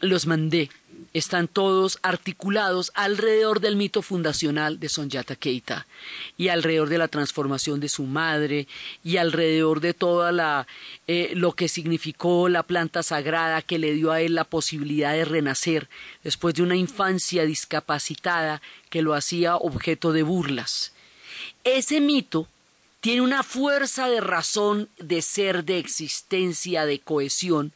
los 0.00 0.26
Mandé, 0.26 0.68
están 1.14 1.46
todos 1.46 1.98
articulados 2.02 2.90
alrededor 2.94 3.60
del 3.60 3.76
mito 3.76 4.02
fundacional 4.02 4.80
de 4.80 4.88
Sonyata 4.88 5.36
Keita 5.36 5.86
y 6.36 6.48
alrededor 6.48 6.88
de 6.88 6.98
la 6.98 7.06
transformación 7.06 7.78
de 7.78 7.88
su 7.88 8.02
madre 8.02 8.66
y 9.04 9.16
alrededor 9.16 9.80
de 9.80 9.94
toda 9.94 10.32
la 10.32 10.66
eh, 11.06 11.32
lo 11.34 11.52
que 11.52 11.68
significó 11.68 12.48
la 12.48 12.64
planta 12.64 13.04
sagrada 13.04 13.62
que 13.62 13.78
le 13.78 13.94
dio 13.94 14.10
a 14.10 14.20
él 14.20 14.34
la 14.34 14.44
posibilidad 14.44 15.12
de 15.12 15.24
renacer 15.24 15.88
después 16.24 16.56
de 16.56 16.62
una 16.62 16.76
infancia 16.76 17.46
discapacitada 17.46 18.60
que 18.90 19.02
lo 19.02 19.14
hacía 19.14 19.56
objeto 19.56 20.12
de 20.12 20.24
burlas. 20.24 20.92
Ese 21.62 22.00
mito 22.00 22.48
tiene 23.00 23.20
una 23.20 23.44
fuerza 23.44 24.08
de 24.08 24.20
razón, 24.20 24.88
de 24.98 25.22
ser, 25.22 25.64
de 25.64 25.78
existencia, 25.78 26.86
de 26.86 26.98
cohesión, 26.98 27.72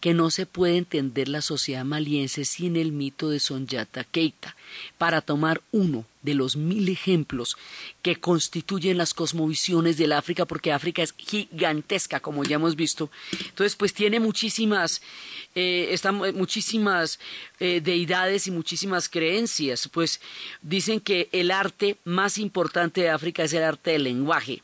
que 0.00 0.14
no 0.14 0.30
se 0.30 0.46
puede 0.46 0.76
entender 0.76 1.28
la 1.28 1.42
sociedad 1.42 1.84
maliense 1.84 2.44
sin 2.44 2.76
el 2.76 2.92
mito 2.92 3.30
de 3.30 3.40
Sonyata 3.40 4.04
Keita, 4.04 4.56
para 4.98 5.20
tomar 5.20 5.62
uno 5.72 6.04
de 6.22 6.34
los 6.34 6.56
mil 6.56 6.88
ejemplos 6.88 7.56
que 8.02 8.16
constituyen 8.16 8.96
las 8.96 9.14
cosmovisiones 9.14 9.98
del 9.98 10.12
África, 10.12 10.46
porque 10.46 10.72
África 10.72 11.02
es 11.02 11.14
gigantesca, 11.16 12.20
como 12.20 12.44
ya 12.44 12.56
hemos 12.56 12.76
visto. 12.76 13.10
Entonces, 13.40 13.76
pues 13.76 13.92
tiene 13.92 14.20
muchísimas, 14.20 15.02
eh, 15.54 15.94
muchísimas 16.34 17.18
eh, 17.60 17.80
deidades 17.82 18.46
y 18.46 18.50
muchísimas 18.50 19.08
creencias. 19.08 19.88
Pues 19.92 20.20
dicen 20.62 21.00
que 21.00 21.28
el 21.32 21.50
arte 21.50 21.98
más 22.04 22.38
importante 22.38 23.02
de 23.02 23.10
África 23.10 23.44
es 23.44 23.52
el 23.52 23.62
arte 23.62 23.92
del 23.92 24.04
lenguaje 24.04 24.62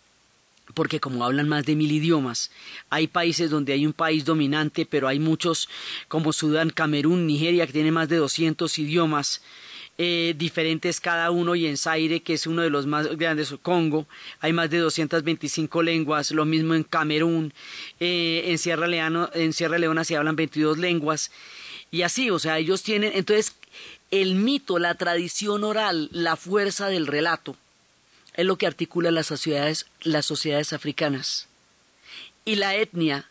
porque 0.75 1.01
como 1.01 1.25
hablan 1.25 1.49
más 1.49 1.65
de 1.65 1.77
mil 1.77 1.93
idiomas, 1.93 2.51
hay 2.89 3.07
países 3.07 3.51
donde 3.51 3.73
hay 3.73 3.87
un 3.87 3.93
país 3.93 4.25
dominante, 4.25 4.87
pero 4.87 5.09
hay 5.09 5.19
muchos 5.19 5.69
como 6.09 6.33
Sudán, 6.33 6.71
Camerún, 6.71 7.27
Nigeria, 7.27 7.67
que 7.67 7.73
tienen 7.73 7.95
más 7.95 8.09
de 8.09 8.17
200 8.17 8.79
idiomas 8.79 9.43
eh, 10.03 10.35
diferentes 10.35 10.99
cada 10.99 11.31
uno, 11.31 11.55
y 11.55 11.67
en 11.67 11.77
Zaire, 11.77 12.23
que 12.23 12.33
es 12.33 12.47
uno 12.47 12.63
de 12.63 12.71
los 12.71 12.87
más 12.87 13.07
grandes, 13.19 13.55
Congo, 13.61 14.07
hay 14.41 14.51
más 14.53 14.71
de 14.71 14.79
225 14.79 15.83
lenguas, 15.83 16.31
lo 16.31 16.47
mismo 16.47 16.75
en 16.75 16.85
Camerún, 16.85 17.53
eh, 17.99 18.45
en, 18.47 18.57
Sierra 18.57 18.87
Leona, 18.87 19.29
en 19.35 19.53
Sierra 19.53 19.79
Leona 19.79 20.05
se 20.05 20.17
hablan 20.17 20.37
22 20.37 20.79
lenguas, 20.79 21.31
y 21.91 22.01
así, 22.01 22.31
o 22.31 22.39
sea, 22.39 22.59
ellos 22.59 22.83
tienen, 22.83 23.13
entonces, 23.15 23.55
el 24.11 24.37
mito, 24.37 24.79
la 24.79 24.95
tradición 24.95 25.65
oral, 25.65 26.09
la 26.13 26.37
fuerza 26.37 26.89
del 26.89 27.07
relato, 27.07 27.57
es 28.35 28.45
lo 28.45 28.57
que 28.57 28.67
articula 28.67 29.11
las 29.11 29.27
sociedades, 29.27 29.87
las 30.01 30.27
sociedades 30.27 30.73
africanas. 30.73 31.49
Y 32.45 32.57
la 32.57 32.75
etnia 32.77 33.29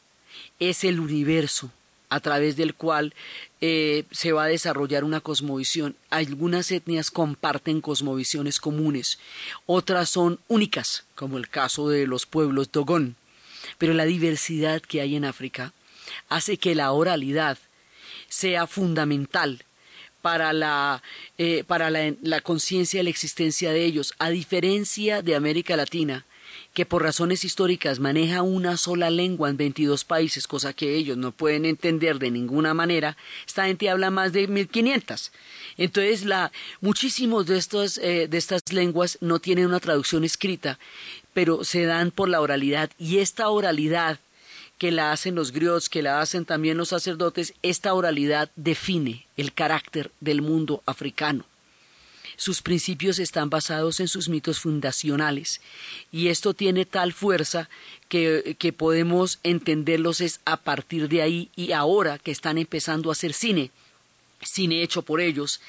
es 0.59 0.83
el 0.83 0.99
universo 0.99 1.71
a 2.09 2.19
través 2.19 2.55
del 2.55 2.73
cual 2.73 3.13
eh, 3.61 4.03
se 4.11 4.31
va 4.31 4.45
a 4.45 4.47
desarrollar 4.47 5.03
una 5.03 5.21
cosmovisión. 5.21 5.95
Algunas 6.09 6.71
etnias 6.71 7.11
comparten 7.11 7.81
cosmovisiones 7.81 8.59
comunes, 8.59 9.19
otras 9.65 10.09
son 10.09 10.39
únicas, 10.47 11.05
como 11.15 11.37
el 11.37 11.49
caso 11.49 11.89
de 11.89 12.07
los 12.07 12.25
pueblos 12.25 12.71
Dogón. 12.71 13.15
Pero 13.77 13.93
la 13.93 14.05
diversidad 14.05 14.81
que 14.81 15.01
hay 15.01 15.15
en 15.15 15.25
África 15.25 15.73
hace 16.27 16.57
que 16.57 16.75
la 16.75 16.91
oralidad 16.91 17.57
sea 18.27 18.67
fundamental 18.67 19.63
para 20.21 20.53
la, 20.53 21.01
eh, 21.37 21.63
para 21.65 21.89
la, 21.89 22.13
la 22.21 22.41
conciencia 22.41 22.99
de 22.99 23.05
la 23.05 23.09
existencia 23.09 23.71
de 23.71 23.85
ellos, 23.85 24.13
a 24.19 24.29
diferencia 24.29 25.21
de 25.21 25.35
América 25.35 25.75
Latina, 25.75 26.25
que 26.73 26.85
por 26.85 27.03
razones 27.03 27.43
históricas 27.43 27.99
maneja 27.99 28.41
una 28.41 28.77
sola 28.77 29.09
lengua 29.09 29.49
en 29.49 29.57
22 29.57 30.05
países, 30.05 30.47
cosa 30.47 30.73
que 30.73 30.95
ellos 30.95 31.17
no 31.17 31.31
pueden 31.31 31.65
entender 31.65 32.19
de 32.19 32.31
ninguna 32.31 32.73
manera, 32.73 33.17
esta 33.45 33.65
gente 33.65 33.89
habla 33.89 34.11
más 34.11 34.33
de 34.33 34.47
1500. 34.47 35.31
Entonces, 35.77 36.25
la, 36.25 36.51
muchísimos 36.81 37.47
de, 37.47 37.57
estos, 37.57 37.97
eh, 37.97 38.27
de 38.27 38.37
estas 38.37 38.61
lenguas 38.71 39.17
no 39.21 39.39
tienen 39.39 39.65
una 39.65 39.79
traducción 39.79 40.23
escrita, 40.23 40.79
pero 41.33 41.63
se 41.63 41.85
dan 41.85 42.11
por 42.11 42.29
la 42.29 42.41
oralidad 42.41 42.89
y 42.97 43.19
esta 43.19 43.49
oralidad 43.49 44.19
que 44.79 44.91
la 44.91 45.11
hacen 45.11 45.35
los 45.35 45.51
griots, 45.51 45.89
que 45.89 46.01
la 46.01 46.21
hacen 46.21 46.45
también 46.45 46.77
los 46.77 46.89
sacerdotes, 46.89 47.53
esta 47.61 47.93
oralidad 47.93 48.49
define 48.55 49.27
el 49.37 49.53
carácter 49.53 50.09
del 50.21 50.41
mundo 50.41 50.81
africano. 50.85 51.45
Sus 52.37 52.61
principios 52.61 53.19
están 53.19 53.49
basados 53.49 53.99
en 53.99 54.07
sus 54.07 54.29
mitos 54.29 54.61
fundacionales 54.61 55.59
y 56.09 56.29
esto 56.29 56.53
tiene 56.53 56.85
tal 56.85 57.11
fuerza 57.11 57.69
que, 58.07 58.55
que 58.57 58.71
podemos 58.71 59.39
entenderlos 59.43 60.21
es 60.21 60.39
a 60.45 60.55
partir 60.55 61.09
de 61.09 61.21
ahí 61.21 61.49
y 61.57 61.73
ahora 61.73 62.17
que 62.17 62.31
están 62.31 62.57
empezando 62.57 63.09
a 63.09 63.11
hacer 63.11 63.33
cine, 63.33 63.71
cine 64.41 64.81
hecho 64.81 65.01
por 65.01 65.19
ellos, 65.19 65.59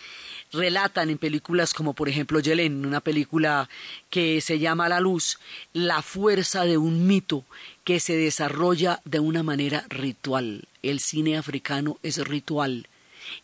relatan 0.52 1.10
en 1.10 1.18
películas 1.18 1.74
como 1.74 1.94
por 1.94 2.08
ejemplo 2.08 2.40
Yelen, 2.40 2.84
una 2.84 3.00
película 3.00 3.68
que 4.10 4.40
se 4.40 4.58
llama 4.58 4.88
La 4.88 5.00
Luz, 5.00 5.38
la 5.72 6.02
fuerza 6.02 6.64
de 6.64 6.78
un 6.78 7.06
mito 7.06 7.44
que 7.84 8.00
se 8.00 8.16
desarrolla 8.16 9.00
de 9.04 9.20
una 9.20 9.42
manera 9.42 9.84
ritual. 9.88 10.64
El 10.82 11.00
cine 11.00 11.36
africano 11.36 11.98
es 12.02 12.18
ritual, 12.26 12.88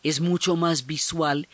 es 0.03 0.21
mucho 0.21 0.55
más 0.55 0.85
visual 0.85 1.47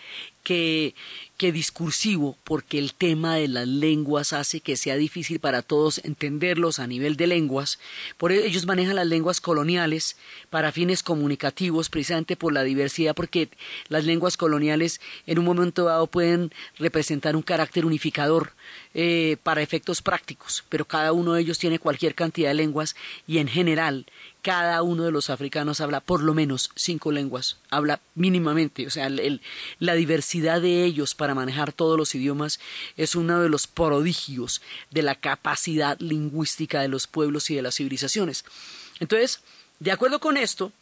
que, 0.44 0.94
que 1.38 1.52
discursivo, 1.52 2.38
porque 2.44 2.78
el 2.78 2.94
tema 2.94 3.36
de 3.36 3.48
las 3.48 3.68
lenguas 3.68 4.34
hace 4.34 4.60
que 4.60 4.76
sea 4.76 4.96
difícil 4.98 5.40
para 5.40 5.62
todos 5.62 6.02
entenderlos 6.04 6.80
a 6.80 6.88
nivel 6.88 7.16
de 7.16 7.28
lenguas. 7.28 7.80
Por 8.18 8.32
ello 8.32 8.44
ellos 8.44 8.66
manejan 8.66 8.98
las 8.98 9.08
lenguas 9.08 9.40
coloniales 9.40 10.18
para 10.50 10.72
fines 10.72 11.02
comunicativos, 11.02 11.90
precisamente 11.90 12.36
por 12.36 12.54
la 12.54 12.64
diversidad, 12.64 13.16
porque 13.16 13.50
las 13.88 14.04
lenguas 14.04 14.38
coloniales 14.38 15.00
en 15.26 15.40
un 15.40 15.46
momento 15.46 15.86
dado 15.86 16.08
pueden 16.08 16.52
representar 16.78 17.36
un 17.36 17.42
carácter 17.42 17.86
unificador 17.86 18.54
eh, 18.94 19.38
para 19.44 19.62
efectos 19.62 20.02
prácticos, 20.02 20.64
pero 20.70 20.86
cada 20.86 21.14
uno 21.14 21.34
de 21.34 21.42
ellos 21.42 21.58
tiene 21.58 21.80
cualquier 21.80 22.16
cantidad 22.16 22.50
de 22.50 22.56
lenguas 22.56 22.96
y 23.28 23.38
en 23.38 23.48
general 23.48 24.06
cada 24.44 24.84
uno 24.84 25.06
de 25.06 25.12
los 25.12 25.30
africanos 25.30 25.80
habla 25.80 26.02
por 26.02 26.22
lo 26.22 26.34
menos 26.34 26.70
cinco 26.76 27.14
lenguas, 27.14 27.58
habla 27.70 28.02
mínimamente, 28.14 28.86
o 28.86 28.90
sea, 28.90 29.10
la 29.80 29.94
diversidad 29.96 30.62
de 30.62 30.84
ellos 30.84 31.16
para 31.16 31.34
manejar 31.34 31.72
todos 31.72 31.98
los 31.98 32.14
idiomas 32.14 32.60
es 32.98 33.16
uno 33.16 33.42
de 33.42 33.48
los 33.48 33.68
prodigios 33.68 34.62
de 34.92 35.02
la 35.02 35.16
capacidad 35.16 35.98
lingüística 36.00 36.82
de 36.82 36.90
los 36.90 37.08
pueblos 37.08 37.50
y 37.50 37.56
de 37.56 37.62
las 37.62 37.76
civilizaciones. 37.76 38.44
Entonces, 39.00 39.40
de 39.80 39.92
acuerdo 39.92 40.20
con 40.20 40.36
esto, 40.36 40.74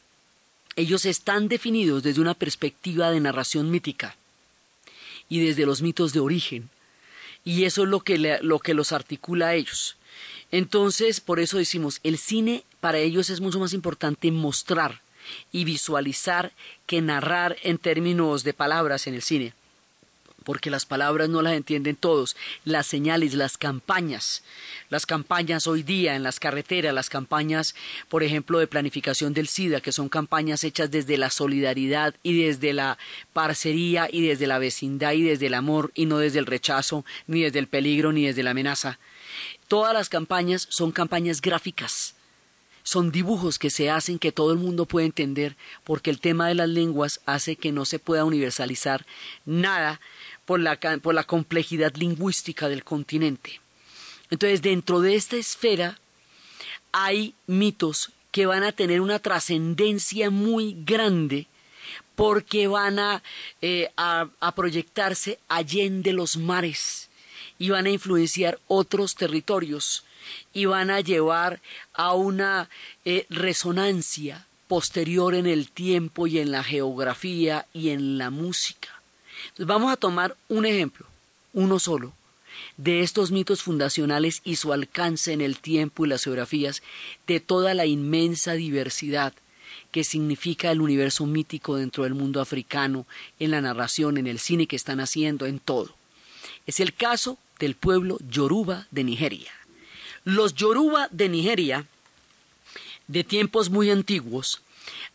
ellos 0.76 1.06
están 1.06 1.48
definidos 1.48 2.02
desde 2.02 2.22
una 2.22 2.34
perspectiva 2.34 3.12
de 3.12 3.20
narración 3.20 3.70
mítica 3.70 4.16
y 5.30 5.40
desde 5.46 5.68
los 5.68 5.84
mitos 5.84 6.14
de 6.14 6.20
origen, 6.20 6.72
y 7.46 7.66
eso 7.66 7.84
es 7.84 7.90
lo 7.90 8.00
que, 8.00 8.40
lo 8.42 8.58
que 8.58 8.74
los 8.74 8.92
articula 8.92 9.50
a 9.50 9.54
ellos. 9.54 9.98
Entonces, 10.52 11.22
por 11.22 11.40
eso 11.40 11.60
decimos, 11.60 12.00
el 12.04 12.18
cine 12.18 12.64
para 12.82 12.98
ellos 12.98 13.30
es 13.30 13.40
mucho 13.40 13.60
más 13.60 13.74
importante 13.74 14.32
mostrar 14.32 15.02
y 15.52 15.64
visualizar 15.64 16.52
que 16.88 17.02
narrar 17.02 17.56
en 17.64 17.78
términos 17.78 18.44
de 18.44 18.54
palabras 18.54 19.08
en 19.08 19.14
el 19.14 19.22
cine. 19.22 19.54
Porque 20.44 20.72
las 20.72 20.88
palabras 20.88 21.30
no 21.30 21.44
las 21.44 21.54
entienden 21.54 21.96
todos, 21.96 22.36
las 22.66 22.88
señales, 22.88 23.36
las 23.36 23.60
campañas, 23.60 24.42
las 24.90 25.06
campañas 25.06 25.68
hoy 25.68 25.84
día 25.84 26.16
en 26.16 26.24
las 26.24 26.40
carreteras, 26.40 26.96
las 26.96 27.12
campañas, 27.12 27.76
por 28.10 28.24
ejemplo, 28.24 28.58
de 28.58 28.66
planificación 28.66 29.36
del 29.36 29.48
SIDA, 29.48 29.82
que 29.82 29.92
son 29.92 30.10
campañas 30.10 30.64
hechas 30.64 30.90
desde 30.90 31.20
la 31.20 31.30
solidaridad 31.30 32.16
y 32.24 32.42
desde 32.44 32.74
la 32.74 32.98
parcería 33.34 34.10
y 34.12 34.26
desde 34.26 34.48
la 34.48 34.58
vecindad 34.58 35.12
y 35.12 35.22
desde 35.22 35.46
el 35.46 35.54
amor 35.54 35.92
y 35.94 36.08
no 36.08 36.18
desde 36.18 36.40
el 36.40 36.48
rechazo, 36.48 37.06
ni 37.28 37.44
desde 37.44 37.60
el 37.60 37.68
peligro, 37.68 38.12
ni 38.12 38.26
desde 38.26 38.42
la 38.42 38.52
amenaza. 38.52 38.98
Todas 39.68 39.94
las 39.94 40.10
campañas 40.10 40.66
son 40.72 40.92
campañas 40.92 41.40
gráficas, 41.40 42.16
son 42.84 43.12
dibujos 43.12 43.60
que 43.60 43.70
se 43.70 43.90
hacen 43.90 44.20
que 44.20 44.32
todo 44.32 44.52
el 44.52 44.60
mundo 44.60 44.86
puede 44.86 45.06
entender, 45.06 45.56
porque 45.84 46.10
el 46.10 46.20
tema 46.20 46.48
de 46.48 46.56
las 46.56 46.70
lenguas 46.70 47.22
hace 47.26 47.56
que 47.56 47.72
no 47.72 47.86
se 47.86 48.00
pueda 48.00 48.26
universalizar 48.26 49.06
nada 49.46 50.00
por 50.46 50.60
la, 50.60 50.80
por 51.02 51.14
la 51.14 51.24
complejidad 51.24 51.96
lingüística 51.96 52.70
del 52.70 52.84
continente. 52.84 53.62
Entonces, 54.30 54.62
dentro 54.62 55.02
de 55.02 55.16
esta 55.16 55.38
esfera 55.38 56.00
hay 56.92 57.36
mitos 57.48 58.12
que 58.32 58.46
van 58.46 58.64
a 58.64 58.72
tener 58.72 59.02
una 59.02 59.20
trascendencia 59.20 60.30
muy 60.30 60.78
grande 60.86 61.48
porque 62.16 62.68
van 62.68 63.00
a, 63.00 63.24
eh, 63.62 63.90
a, 63.98 64.30
a 64.40 64.56
proyectarse 64.56 65.40
allende 65.48 66.14
los 66.14 66.38
mares 66.38 67.10
y 67.60 67.70
van 67.70 67.86
a 67.86 67.90
influenciar 67.90 68.60
otros 68.68 69.16
territorios 69.16 70.04
y 70.54 70.66
van 70.66 70.90
a 70.90 71.02
llevar 71.02 71.62
a 71.94 72.14
una 72.14 72.70
eh, 73.06 73.26
resonancia 73.30 74.48
posterior 74.68 75.36
en 75.36 75.48
el 75.48 75.70
tiempo 75.70 76.28
y 76.28 76.40
en 76.40 76.52
la 76.52 76.64
geografía 76.64 77.66
y 77.74 77.90
en 77.90 78.18
la 78.18 78.30
música. 78.30 78.90
Vamos 79.58 79.92
a 79.92 79.98
tomar 79.98 80.38
un 80.48 80.66
ejemplo, 80.66 81.06
uno 81.54 81.80
solo, 81.80 82.14
de 82.78 83.02
estos 83.02 83.32
mitos 83.32 83.62
fundacionales 83.62 84.42
y 84.44 84.56
su 84.56 84.72
alcance 84.74 85.34
en 85.34 85.42
el 85.42 85.60
tiempo 85.60 86.06
y 86.06 86.10
las 86.10 86.24
geografías, 86.24 86.84
de 87.28 87.40
toda 87.40 87.74
la 87.74 87.86
inmensa 87.86 88.54
diversidad 88.54 89.34
que 89.92 90.04
significa 90.04 90.72
el 90.72 90.82
universo 90.82 91.26
mítico 91.26 91.76
dentro 91.76 92.06
del 92.06 92.14
mundo 92.14 92.40
africano, 92.42 93.06
en 93.40 93.52
la 93.52 93.62
narración, 93.62 94.18
en 94.18 94.28
el 94.28 94.40
cine 94.40 94.68
que 94.68 94.76
están 94.76 95.00
haciendo, 95.00 95.46
en 95.46 95.60
todo. 95.60 95.96
Es 96.66 96.80
el 96.80 96.94
caso 96.94 97.38
del 97.60 97.76
pueblo 97.76 98.18
Yoruba 98.30 98.88
de 98.92 99.04
Nigeria. 99.04 99.52
Los 100.24 100.54
Yoruba 100.54 101.08
de 101.10 101.30
Nigeria, 101.30 101.88
de 103.08 103.24
tiempos 103.24 103.72
muy 103.72 103.90
antiguos, 103.90 104.62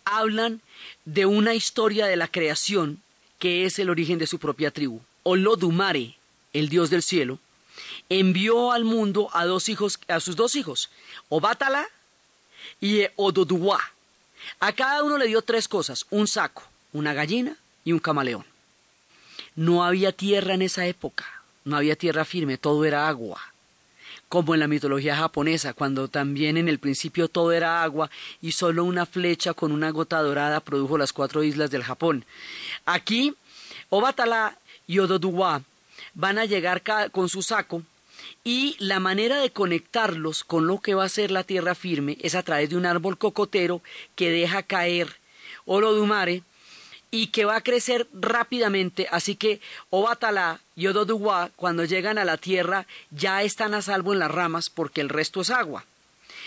hablan 0.05 0.61
de 1.05 1.27
una 1.27 1.55
historia 1.55 2.07
de 2.07 2.17
la 2.17 2.27
creación 2.27 3.01
que 3.39 3.67
es 3.67 3.79
el 3.79 3.89
origen 3.89 4.19
de 4.19 4.27
su 4.27 4.41
propia 4.41 4.73
tribu. 4.73 5.01
Olodumare, 5.23 6.17
el 6.53 6.69
dios 6.69 6.91
del 6.91 7.05
cielo, 7.05 7.39
envió 8.09 8.73
al 8.73 8.83
mundo 8.83 9.31
a 9.33 9.45
dos 9.45 9.69
hijos, 9.69 10.01
a 10.09 10.19
sus 10.19 10.35
dos 10.35 10.57
hijos, 10.57 10.91
Obatala 11.29 11.87
y 12.81 13.03
Ododuwa. 13.15 13.81
A 14.59 14.73
cada 14.73 15.05
uno 15.05 15.19
le 15.19 15.29
dio 15.29 15.41
tres 15.41 15.69
cosas, 15.69 16.05
un 16.11 16.27
saco, 16.27 16.65
una 16.93 17.15
gallina 17.15 17.57
y 17.85 17.93
un 17.93 18.01
camaleón. 18.01 18.45
No 19.55 19.85
había 19.85 20.11
tierra 20.11 20.55
en 20.55 20.63
esa 20.63 20.85
época, 20.87 21.43
no 21.65 21.77
había 21.77 21.95
tierra 21.95 22.25
firme, 22.25 22.59
todo 22.59 22.85
era 22.85 23.07
agua 23.07 23.41
como 24.29 24.55
en 24.55 24.61
la 24.61 24.69
mitología 24.69 25.17
japonesa, 25.17 25.73
cuando 25.73 26.09
también 26.09 26.57
en 26.57 26.69
el 26.69 26.79
principio 26.79 27.29
todo 27.29 27.53
era 27.53 27.83
agua 27.83 28.11
y 28.41 28.53
solo 28.53 28.85
una 28.85 29.07
flecha 29.07 29.55
con 29.55 29.73
una 29.73 29.91
gota 29.91 30.21
dorada 30.21 30.61
produjo 30.61 30.99
las 30.99 31.13
cuatro 31.13 31.43
islas 31.43 31.71
del 31.71 31.85
Japón. 31.85 32.25
Aquí, 32.85 33.35
Obatala 33.89 34.59
y 34.87 34.99
Ododuwa 34.99 35.63
van 36.15 36.39
a 36.39 36.45
llegar 36.45 36.83
con 37.13 37.29
su 37.29 37.43
saco 37.43 37.83
y 38.43 38.77
la 38.79 39.01
manera 39.01 39.41
de 39.41 39.51
conectarlos 39.51 40.45
con 40.45 40.67
lo 40.67 40.81
que 40.81 40.95
va 40.95 41.05
a 41.05 41.09
ser 41.09 41.31
la 41.31 41.45
tierra 41.45 41.75
firme 41.75 42.17
es 42.21 42.35
a 42.35 42.43
través 42.43 42.71
de 42.71 42.77
un 42.77 42.87
árbol 42.87 43.19
cocotero 43.19 43.83
que 44.15 44.31
deja 44.31 44.63
caer 44.63 45.17
Olodumare 45.65 46.43
y 47.11 47.29
que 47.29 47.45
va 47.45 47.57
a 47.57 47.61
crecer 47.63 48.09
rápidamente, 48.13 49.09
así 49.11 49.37
que 49.37 49.61
Obatala 49.91 50.61
y 50.75 50.89
Ododuwa 50.89 51.51
cuando 51.57 51.85
llegan 51.85 52.19
a 52.19 52.25
la 52.25 52.37
tierra 52.37 52.87
ya 53.11 53.43
están 53.43 53.75
a 53.75 53.83
salvo 53.83 54.13
en 54.13 54.19
las 54.19 54.31
ramas 54.31 54.71
porque 54.71 55.01
el 55.01 55.09
resto 55.09 55.41
es 55.41 55.51
agua. 55.51 55.85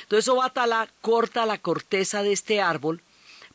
Entonces 0.04 0.28
Obatala 0.28 0.90
corta 1.02 1.46
la 1.46 1.58
corteza 1.58 2.24
de 2.24 2.34
este 2.34 2.62
árbol 2.62 3.02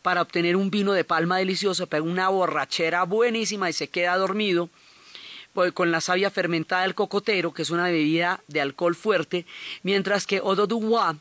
para 0.03 0.23
obtener 0.23 0.57
un 0.57 0.71
vino 0.71 0.93
de 0.93 1.05
palma 1.05 1.39
delicioso, 1.39 1.87
pega 1.87 2.05
una 2.05 2.29
borrachera 2.29 3.05
buenísima 3.05 3.71
y 3.71 3.73
se 3.73 3.89
queda 3.89 4.17
dormido 4.17 4.69
pues, 5.55 5.73
con 5.73 5.91
la 5.91 6.01
savia 6.01 6.31
fermentada 6.31 6.83
del 6.83 6.95
cocotero, 6.95 7.55
que 7.55 7.63
es 7.63 7.71
una 7.71 7.85
bebida 7.85 8.43
de 8.49 8.61
alcohol 8.61 8.95
fuerte, 8.95 9.47
mientras 9.83 10.27
que 10.27 10.41
Ododuwa 10.41 11.17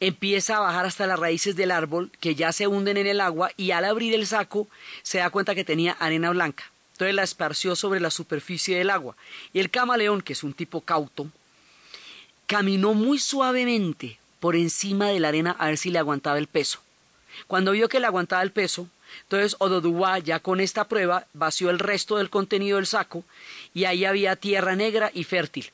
empieza 0.00 0.56
a 0.56 0.60
bajar 0.60 0.86
hasta 0.86 1.06
las 1.06 1.18
raíces 1.18 1.54
del 1.56 1.70
árbol 1.70 2.10
que 2.20 2.34
ya 2.34 2.52
se 2.52 2.66
hunden 2.66 2.96
en 2.96 3.06
el 3.06 3.20
agua 3.20 3.52
y 3.56 3.70
al 3.70 3.84
abrir 3.84 4.14
el 4.14 4.26
saco 4.26 4.66
se 5.02 5.18
da 5.18 5.30
cuenta 5.30 5.54
que 5.54 5.64
tenía 5.64 5.92
arena 5.92 6.30
blanca. 6.30 6.64
Entonces 6.92 7.14
la 7.14 7.22
esparció 7.22 7.76
sobre 7.76 8.00
la 8.00 8.10
superficie 8.10 8.76
del 8.76 8.90
agua. 8.90 9.16
Y 9.52 9.60
el 9.60 9.70
camaleón, 9.70 10.22
que 10.22 10.32
es 10.32 10.42
un 10.42 10.52
tipo 10.52 10.80
cauto, 10.80 11.28
caminó 12.46 12.94
muy 12.94 13.18
suavemente 13.18 14.18
por 14.40 14.56
encima 14.56 15.08
de 15.08 15.20
la 15.20 15.28
arena 15.28 15.56
a 15.58 15.66
ver 15.66 15.78
si 15.78 15.90
le 15.90 15.98
aguantaba 15.98 16.38
el 16.38 16.46
peso. 16.46 16.80
Cuando 17.46 17.72
vio 17.72 17.88
que 17.88 18.00
le 18.00 18.06
aguantaba 18.06 18.42
el 18.42 18.52
peso, 18.52 18.88
entonces 19.22 19.56
Ododuwa 19.58 20.18
ya 20.18 20.40
con 20.40 20.60
esta 20.60 20.88
prueba 20.88 21.26
vació 21.32 21.70
el 21.70 21.78
resto 21.78 22.16
del 22.16 22.30
contenido 22.30 22.76
del 22.76 22.86
saco 22.86 23.24
y 23.74 23.84
ahí 23.84 24.04
había 24.04 24.36
tierra 24.36 24.76
negra 24.76 25.10
y 25.14 25.24
fértil. 25.24 25.70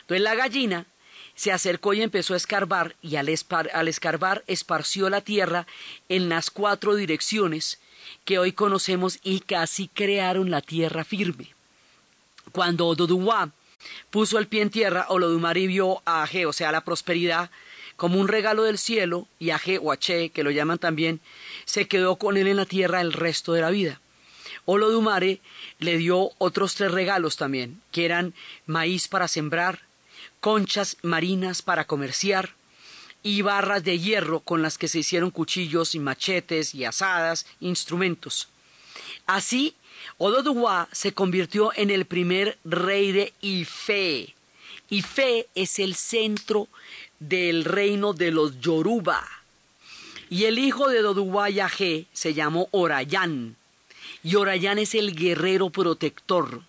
Entonces 0.00 0.22
la 0.22 0.34
gallina 0.34 0.86
se 1.38 1.52
acercó 1.52 1.94
y 1.94 2.02
empezó 2.02 2.34
a 2.34 2.36
escarbar, 2.36 2.96
y 3.00 3.14
al, 3.14 3.28
escarbar 3.28 4.42
esparció 4.48 5.08
la 5.08 5.20
tierra 5.20 5.68
en 6.08 6.28
las 6.28 6.50
cuatro 6.50 6.96
direcciones 6.96 7.78
que 8.24 8.40
hoy 8.40 8.50
conocemos 8.50 9.20
y 9.22 9.38
casi 9.38 9.86
crearon 9.86 10.50
la 10.50 10.62
tierra 10.62 11.04
firme. 11.04 11.54
Cuando 12.50 12.88
Ododuwa 12.88 13.52
puso 14.10 14.38
el 14.38 14.48
pie 14.48 14.62
en 14.62 14.70
tierra, 14.70 15.06
Olodumare 15.10 15.68
vio 15.68 16.02
a 16.06 16.24
Aje, 16.24 16.44
o 16.44 16.52
sea, 16.52 16.72
la 16.72 16.80
prosperidad, 16.80 17.52
como 17.94 18.18
un 18.18 18.26
regalo 18.26 18.64
del 18.64 18.76
cielo, 18.76 19.28
y 19.38 19.50
Aje 19.50 19.78
o 19.80 19.92
Ache, 19.92 20.30
que 20.30 20.42
lo 20.42 20.50
llaman 20.50 20.80
también, 20.80 21.20
se 21.66 21.86
quedó 21.86 22.16
con 22.16 22.36
él 22.36 22.48
en 22.48 22.56
la 22.56 22.66
tierra 22.66 23.00
el 23.00 23.12
resto 23.12 23.52
de 23.52 23.60
la 23.60 23.70
vida. 23.70 24.00
Olodumare 24.64 25.38
le 25.78 25.98
dio 25.98 26.32
otros 26.38 26.74
tres 26.74 26.90
regalos 26.90 27.36
también, 27.36 27.80
que 27.92 28.06
eran 28.06 28.34
maíz 28.66 29.06
para 29.06 29.28
sembrar, 29.28 29.86
conchas 30.40 30.96
marinas 31.02 31.62
para 31.62 31.86
comerciar 31.86 32.54
y 33.22 33.42
barras 33.42 33.84
de 33.84 33.98
hierro 33.98 34.40
con 34.40 34.62
las 34.62 34.78
que 34.78 34.88
se 34.88 35.00
hicieron 35.00 35.30
cuchillos 35.30 35.94
y 35.94 35.98
machetes 35.98 36.74
y 36.74 36.84
asadas, 36.84 37.46
instrumentos. 37.60 38.48
Así, 39.26 39.74
Ododuwa 40.16 40.88
se 40.92 41.12
convirtió 41.12 41.72
en 41.74 41.90
el 41.90 42.06
primer 42.06 42.58
rey 42.64 43.12
de 43.12 43.32
Ife. 43.40 44.34
Ife 44.88 45.48
es 45.54 45.78
el 45.78 45.94
centro 45.94 46.68
del 47.18 47.64
reino 47.64 48.12
de 48.12 48.30
los 48.30 48.60
Yoruba. 48.60 49.26
Y 50.30 50.44
el 50.44 50.58
hijo 50.58 50.88
de 50.88 51.00
Ododuwa 51.00 51.50
Yaje 51.50 52.06
se 52.12 52.34
llamó 52.34 52.68
Orayan. 52.70 53.56
Y 54.22 54.36
Orayan 54.36 54.78
es 54.78 54.94
el 54.94 55.14
guerrero 55.14 55.70
protector 55.70 56.62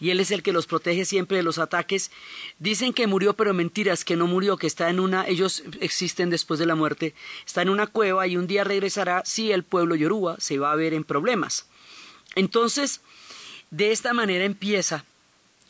y 0.00 0.10
él 0.10 0.20
es 0.20 0.30
el 0.30 0.42
que 0.42 0.52
los 0.52 0.66
protege 0.66 1.04
siempre 1.04 1.38
de 1.38 1.42
los 1.42 1.58
ataques. 1.58 2.10
Dicen 2.58 2.92
que 2.92 3.06
murió, 3.06 3.34
pero 3.34 3.54
mentiras, 3.54 4.04
que 4.04 4.16
no 4.16 4.26
murió, 4.26 4.56
que 4.56 4.66
está 4.66 4.90
en 4.90 5.00
una, 5.00 5.26
ellos 5.26 5.62
existen 5.80 6.30
después 6.30 6.60
de 6.60 6.66
la 6.66 6.74
muerte, 6.74 7.14
está 7.46 7.62
en 7.62 7.70
una 7.70 7.86
cueva 7.86 8.26
y 8.26 8.36
un 8.36 8.46
día 8.46 8.64
regresará 8.64 9.22
si 9.24 9.52
el 9.52 9.62
pueblo 9.62 9.94
yoruba 9.94 10.36
se 10.38 10.58
va 10.58 10.72
a 10.72 10.76
ver 10.76 10.94
en 10.94 11.04
problemas. 11.04 11.66
Entonces, 12.34 13.00
de 13.70 13.92
esta 13.92 14.12
manera 14.12 14.44
empieza 14.44 15.04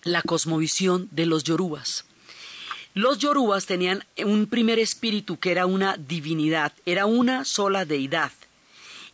la 0.03 0.23
cosmovisión 0.23 1.09
de 1.11 1.27
los 1.27 1.45
yorubas. 1.45 2.05
Los 2.95 3.19
yorubas 3.19 3.67
tenían 3.67 4.05
un 4.25 4.47
primer 4.47 4.79
espíritu 4.79 5.39
que 5.39 5.51
era 5.51 5.67
una 5.67 5.97
divinidad, 5.97 6.73
era 6.87 7.05
una 7.07 7.45
sola 7.45 7.85
deidad. 7.85 8.33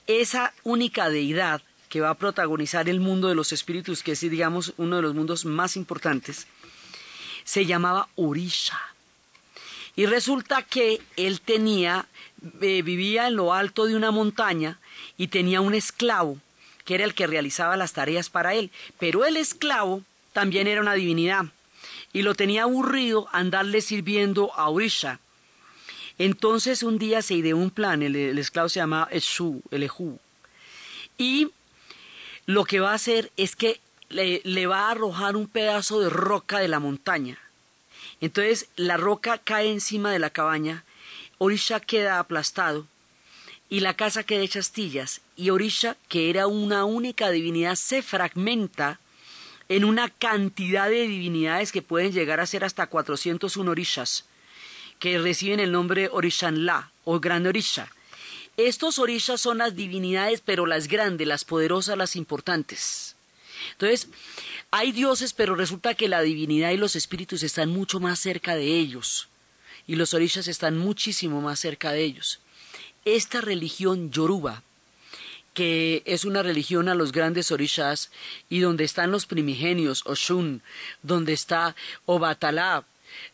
Esa 0.06 0.52
única 0.62 1.08
deidad 1.10 1.62
que 1.92 2.00
va 2.00 2.08
a 2.08 2.14
protagonizar 2.14 2.88
el 2.88 3.00
mundo 3.00 3.28
de 3.28 3.34
los 3.34 3.52
espíritus, 3.52 4.02
que 4.02 4.12
es, 4.12 4.20
digamos, 4.22 4.72
uno 4.78 4.96
de 4.96 5.02
los 5.02 5.14
mundos 5.14 5.44
más 5.44 5.76
importantes, 5.76 6.46
se 7.44 7.66
llamaba 7.66 8.08
Orisha. 8.16 8.80
Y 9.94 10.06
resulta 10.06 10.62
que 10.62 11.02
él 11.18 11.42
tenía, 11.42 12.06
eh, 12.62 12.80
vivía 12.80 13.28
en 13.28 13.36
lo 13.36 13.52
alto 13.52 13.84
de 13.84 13.94
una 13.94 14.10
montaña 14.10 14.78
y 15.18 15.26
tenía 15.26 15.60
un 15.60 15.74
esclavo, 15.74 16.38
que 16.86 16.94
era 16.94 17.04
el 17.04 17.12
que 17.12 17.26
realizaba 17.26 17.76
las 17.76 17.92
tareas 17.92 18.30
para 18.30 18.54
él. 18.54 18.70
Pero 18.98 19.26
el 19.26 19.36
esclavo 19.36 20.02
también 20.32 20.68
era 20.68 20.80
una 20.80 20.94
divinidad 20.94 21.44
y 22.14 22.22
lo 22.22 22.34
tenía 22.34 22.62
aburrido 22.62 23.28
andarle 23.32 23.82
sirviendo 23.82 24.50
a 24.54 24.70
Orisha. 24.70 25.20
Entonces 26.16 26.82
un 26.82 26.96
día 26.96 27.20
se 27.20 27.34
ideó 27.34 27.58
un 27.58 27.70
plan, 27.70 28.02
el, 28.02 28.38
esclavo 28.38 28.70
se 28.70 28.80
llama 28.80 29.08
Eshu, 29.10 29.60
el 29.70 29.82
Ehu, 29.82 30.18
y 31.18 31.50
lo 32.46 32.64
que 32.64 32.80
va 32.80 32.92
a 32.92 32.94
hacer 32.94 33.30
es 33.36 33.56
que 33.56 33.80
le, 34.08 34.66
va 34.66 34.88
a 34.88 34.90
arrojar 34.90 35.36
un 35.36 35.46
pedazo 35.46 36.00
de 36.00 36.10
roca 36.10 36.58
de 36.58 36.68
la 36.68 36.80
montaña. 36.80 37.38
Entonces 38.20 38.68
la 38.76 38.96
roca 38.96 39.38
cae 39.38 39.70
encima 39.70 40.12
de 40.12 40.18
la 40.18 40.30
cabaña, 40.30 40.84
Orisha 41.38 41.80
queda 41.80 42.18
aplastado 42.18 42.86
y 43.68 43.80
la 43.80 43.94
casa 43.94 44.22
queda 44.22 44.42
hecha 44.42 44.60
astillas 44.60 45.22
y 45.36 45.50
Orisha, 45.50 45.96
que 46.08 46.30
era 46.30 46.46
una 46.46 46.84
única 46.84 47.30
divinidad, 47.30 47.74
se 47.74 48.02
fragmenta 48.02 49.00
en 49.68 49.84
una 49.84 50.08
cantidad 50.10 50.88
de 50.88 51.06
divinidades 51.06 51.72
que 51.72 51.82
pueden 51.82 52.12
llegar 52.12 52.40
a 52.40 52.46
ser 52.46 52.64
hasta 52.64 52.86
401 52.86 53.70
orishas, 53.70 54.26
que 54.98 55.18
reciben 55.18 55.60
el 55.60 55.72
nombre 55.72 56.10
Orishanla 56.12 56.90
o 57.04 57.18
Gran 57.18 57.46
Orisha. 57.46 57.88
Estos 58.56 58.98
orishas 58.98 59.40
son 59.40 59.58
las 59.58 59.74
divinidades, 59.74 60.42
pero 60.44 60.66
las 60.66 60.88
grandes, 60.88 61.26
las 61.26 61.44
poderosas, 61.44 61.96
las 61.96 62.16
importantes. 62.16 63.16
Entonces, 63.72 64.08
hay 64.70 64.92
dioses, 64.92 65.32
pero 65.32 65.54
resulta 65.54 65.94
que 65.94 66.08
la 66.08 66.22
divinidad 66.22 66.70
y 66.70 66.76
los 66.76 66.96
espíritus 66.96 67.42
están 67.42 67.70
mucho 67.70 68.00
más 68.00 68.18
cerca 68.18 68.54
de 68.54 68.78
ellos. 68.78 69.28
Y 69.86 69.96
los 69.96 70.14
orishas 70.14 70.48
están 70.48 70.78
muchísimo 70.78 71.40
más 71.40 71.60
cerca 71.60 71.92
de 71.92 72.02
ellos. 72.02 72.40
Esta 73.04 73.40
religión 73.40 74.10
yoruba, 74.10 74.62
que 75.54 76.02
es 76.06 76.24
una 76.24 76.42
religión 76.42 76.88
a 76.88 76.94
los 76.94 77.12
grandes 77.12 77.50
orishas, 77.50 78.10
y 78.48 78.60
donde 78.60 78.84
están 78.84 79.10
los 79.10 79.26
primigenios, 79.26 80.06
Oshun, 80.06 80.62
donde 81.02 81.32
está 81.32 81.74
Obatalá, 82.06 82.84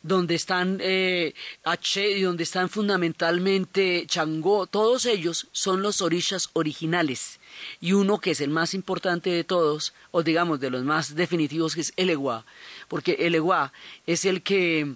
donde 0.02 0.34
están 0.34 0.78
eh, 0.80 1.34
H, 1.64 2.22
donde 2.22 2.42
están 2.42 2.68
fundamentalmente 2.68 4.04
Changó, 4.06 4.66
todos 4.66 5.06
ellos 5.06 5.48
son 5.52 5.82
los 5.82 6.02
orishas 6.02 6.50
originales. 6.52 7.40
Y 7.80 7.92
uno 7.92 8.20
que 8.20 8.32
es 8.32 8.40
el 8.40 8.50
más 8.50 8.74
importante 8.74 9.30
de 9.30 9.44
todos, 9.44 9.94
o 10.10 10.22
digamos 10.22 10.60
de 10.60 10.70
los 10.70 10.84
más 10.84 11.14
definitivos, 11.14 11.76
es 11.76 11.92
el 11.96 12.10
Ewa, 12.10 12.44
porque 12.88 13.16
el 13.20 13.34
Ewa 13.34 13.72
es 14.06 14.24
el 14.24 14.42
que 14.42 14.94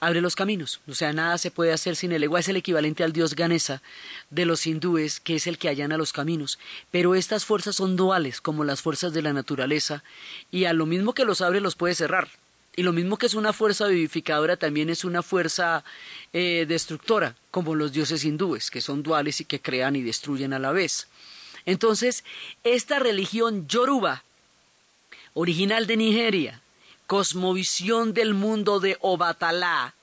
abre 0.00 0.20
los 0.20 0.36
caminos. 0.36 0.80
O 0.86 0.94
sea, 0.94 1.12
nada 1.12 1.38
se 1.38 1.50
puede 1.50 1.72
hacer 1.72 1.96
sin 1.96 2.12
el 2.12 2.22
Ewa. 2.22 2.40
Es 2.40 2.48
el 2.48 2.56
equivalente 2.56 3.04
al 3.04 3.12
dios 3.12 3.34
Ganesa 3.34 3.82
de 4.30 4.44
los 4.44 4.66
hindúes, 4.66 5.20
que 5.20 5.36
es 5.36 5.46
el 5.46 5.58
que 5.58 5.68
allana 5.68 5.96
los 5.96 6.12
caminos. 6.12 6.58
Pero 6.90 7.14
estas 7.14 7.44
fuerzas 7.44 7.76
son 7.76 7.96
duales, 7.96 8.40
como 8.40 8.64
las 8.64 8.82
fuerzas 8.82 9.12
de 9.12 9.22
la 9.22 9.32
naturaleza, 9.32 10.02
y 10.50 10.64
a 10.66 10.72
lo 10.72 10.86
mismo 10.86 11.14
que 11.14 11.24
los 11.24 11.40
abre, 11.40 11.60
los 11.60 11.76
puede 11.76 11.94
cerrar. 11.94 12.28
Y 12.76 12.82
lo 12.82 12.92
mismo 12.92 13.16
que 13.16 13.26
es 13.26 13.34
una 13.34 13.52
fuerza 13.52 13.86
vivificadora, 13.86 14.56
también 14.56 14.90
es 14.90 15.04
una 15.04 15.22
fuerza 15.22 15.84
eh, 16.32 16.64
destructora, 16.66 17.36
como 17.50 17.74
los 17.74 17.92
dioses 17.92 18.24
hindúes, 18.24 18.70
que 18.70 18.80
son 18.80 19.02
duales 19.02 19.40
y 19.40 19.44
que 19.44 19.60
crean 19.60 19.94
y 19.94 20.02
destruyen 20.02 20.52
a 20.52 20.58
la 20.58 20.72
vez. 20.72 21.06
Entonces, 21.66 22.24
esta 22.64 22.98
religión 22.98 23.68
yoruba, 23.68 24.24
original 25.34 25.86
de 25.86 25.96
Nigeria, 25.96 26.60
cosmovisión 27.06 28.12
del 28.12 28.34
mundo 28.34 28.80
de 28.80 28.96
Obatalá 29.00 29.94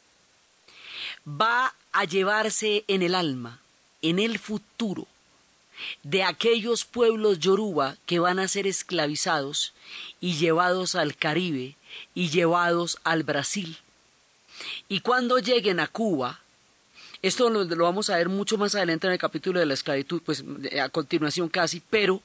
va 1.28 1.74
a 1.92 2.04
llevarse 2.06 2.84
en 2.88 3.02
el 3.02 3.16
alma, 3.16 3.60
en 4.02 4.18
el 4.20 4.40
futuro, 4.40 5.08
de 6.04 6.24
aquellos 6.24 6.86
pueblos 6.86 7.40
yoruba 7.40 7.98
que 8.06 8.20
van 8.20 8.40
a 8.40 8.48
ser 8.48 8.68
esclavizados 8.68 9.74
y 10.20 10.36
llevados 10.36 10.96
al 10.96 11.16
Caribe 11.16 11.76
y 12.14 12.30
llevados 12.30 12.98
al 13.04 13.24
Brasil. 13.24 13.78
Y 14.90 15.00
cuando 15.02 15.40
lleguen 15.40 15.80
a 15.80 15.88
Cuba, 15.88 16.42
esto 17.22 17.50
lo, 17.50 17.66
vamos 17.66 18.10
a 18.10 18.18
ver 18.18 18.30
mucho 18.30 18.58
más 18.58 18.76
adelante 18.76 19.08
en 19.08 19.14
el 19.14 19.20
capítulo 19.20 19.60
de 19.60 19.66
la 19.66 19.74
esclavitud, 19.74 20.22
pues 20.26 20.44
a 20.82 20.90
continuación 20.90 21.50
casi, 21.50 21.82
pero 21.90 22.22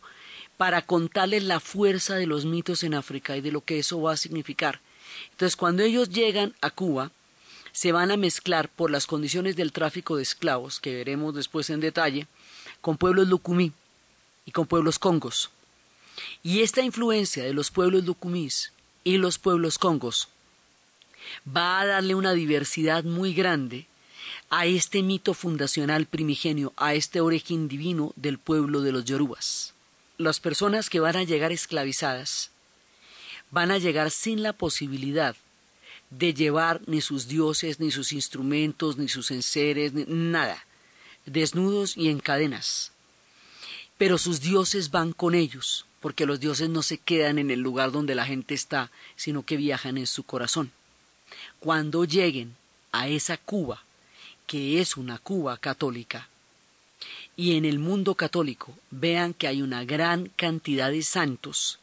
para 0.57 0.83
contarles 0.83 1.45
la 1.45 1.61
fuerza 1.61 2.17
de 2.17 2.27
los 2.27 2.47
mitos 2.47 2.83
en 2.83 2.95
África 2.95 3.37
y 3.37 3.43
de 3.43 3.53
lo 3.53 3.61
que 3.61 3.79
eso 3.79 4.01
va 4.01 4.13
a 4.13 4.17
significar. 4.17 4.81
Entonces, 5.33 5.57
cuando 5.57 5.83
ellos 5.83 6.09
llegan 6.11 6.55
a 6.61 6.71
Cuba, 6.71 7.11
se 7.73 7.93
van 7.93 8.11
a 8.11 8.17
mezclar 8.17 8.71
por 8.71 8.91
las 8.91 9.07
condiciones 9.07 9.55
del 9.55 9.73
tráfico 9.73 10.17
de 10.17 10.23
esclavos, 10.23 10.81
que 10.81 10.95
veremos 10.95 11.35
después 11.35 11.69
en 11.69 11.81
detalle, 11.81 12.27
con 12.87 12.99
pueblos 12.99 13.27
lucumí 13.27 13.73
y 14.45 14.53
con 14.53 14.69
pueblos 14.69 15.01
congos. 15.01 15.51
Y 16.45 16.61
esta 16.61 16.83
influencia 16.83 17.43
de 17.43 17.53
los 17.53 17.73
pueblos 17.73 18.05
lucumís 18.05 18.73
y 19.03 19.17
los 19.17 19.41
pueblos 19.41 19.77
congos 19.77 20.29
va 21.45 21.81
a 21.81 21.87
darle 21.87 22.15
una 22.15 22.33
diversidad 22.33 23.03
muy 23.03 23.35
grande 23.35 23.89
a 24.51 24.67
este 24.67 25.03
mito 25.03 25.35
fundacional 25.35 26.07
primigenio, 26.07 26.73
a 26.77 26.95
este 26.95 27.21
origen 27.21 27.67
divino 27.67 28.13
del 28.15 28.39
pueblo 28.39 28.83
de 28.83 28.93
los 28.93 29.05
yorubas. 29.05 29.75
Las 30.17 30.39
personas 30.39 30.89
que 30.89 31.01
van 31.01 31.17
a 31.17 31.25
llegar 31.25 31.51
esclavizadas 31.51 32.53
van 33.51 33.73
a 33.73 33.79
llegar 33.79 34.13
sin 34.13 34.45
la 34.45 34.53
posibilidad 34.53 35.35
de 36.11 36.35
llevar 36.35 36.83
ni 36.87 37.01
sus 37.01 37.27
dioses, 37.27 37.81
ni 37.81 37.91
sus 37.91 38.13
instrumentos, 38.13 38.97
ni 38.97 39.09
sus 39.09 39.33
enseres, 39.33 39.93
ni 39.93 40.05
nada, 40.07 40.65
desnudos 41.27 41.97
y 41.97 42.09
en 42.09 42.21
cadenas. 42.21 42.93
Pero 43.99 44.19
sus 44.19 44.41
dioses 44.41 44.91
van 44.91 45.13
con 45.13 45.35
ellos, 45.35 45.87
porque 46.01 46.27
los 46.27 46.41
dioses 46.41 46.69
no 46.69 46.83
se 46.83 46.99
quedan 46.99 47.39
en 47.39 47.51
el 47.51 47.61
lugar 47.61 47.91
donde 47.93 48.15
la 48.15 48.27
gente 48.27 48.55
está, 48.55 48.91
sino 49.17 49.45
que 49.45 49.57
viajan 49.57 49.99
en 49.99 50.07
su 50.07 50.23
corazón. 50.23 50.73
Cuando 51.61 52.05
lleguen 52.05 52.57
a 52.93 53.09
esa 53.09 53.37
Cuba, 53.37 53.83
que 54.47 54.81
es 54.81 54.97
una 54.97 55.19
Cuba 55.19 55.57
católica, 55.59 56.29
y 57.37 57.57
en 57.57 57.65
el 57.65 57.79
mundo 57.79 58.15
católico 58.15 58.73
vean 58.91 59.35
que 59.35 59.47
hay 59.47 59.61
una 59.61 59.85
gran 59.85 60.31
cantidad 60.37 60.91
de 60.91 61.03
santos, 61.03 61.81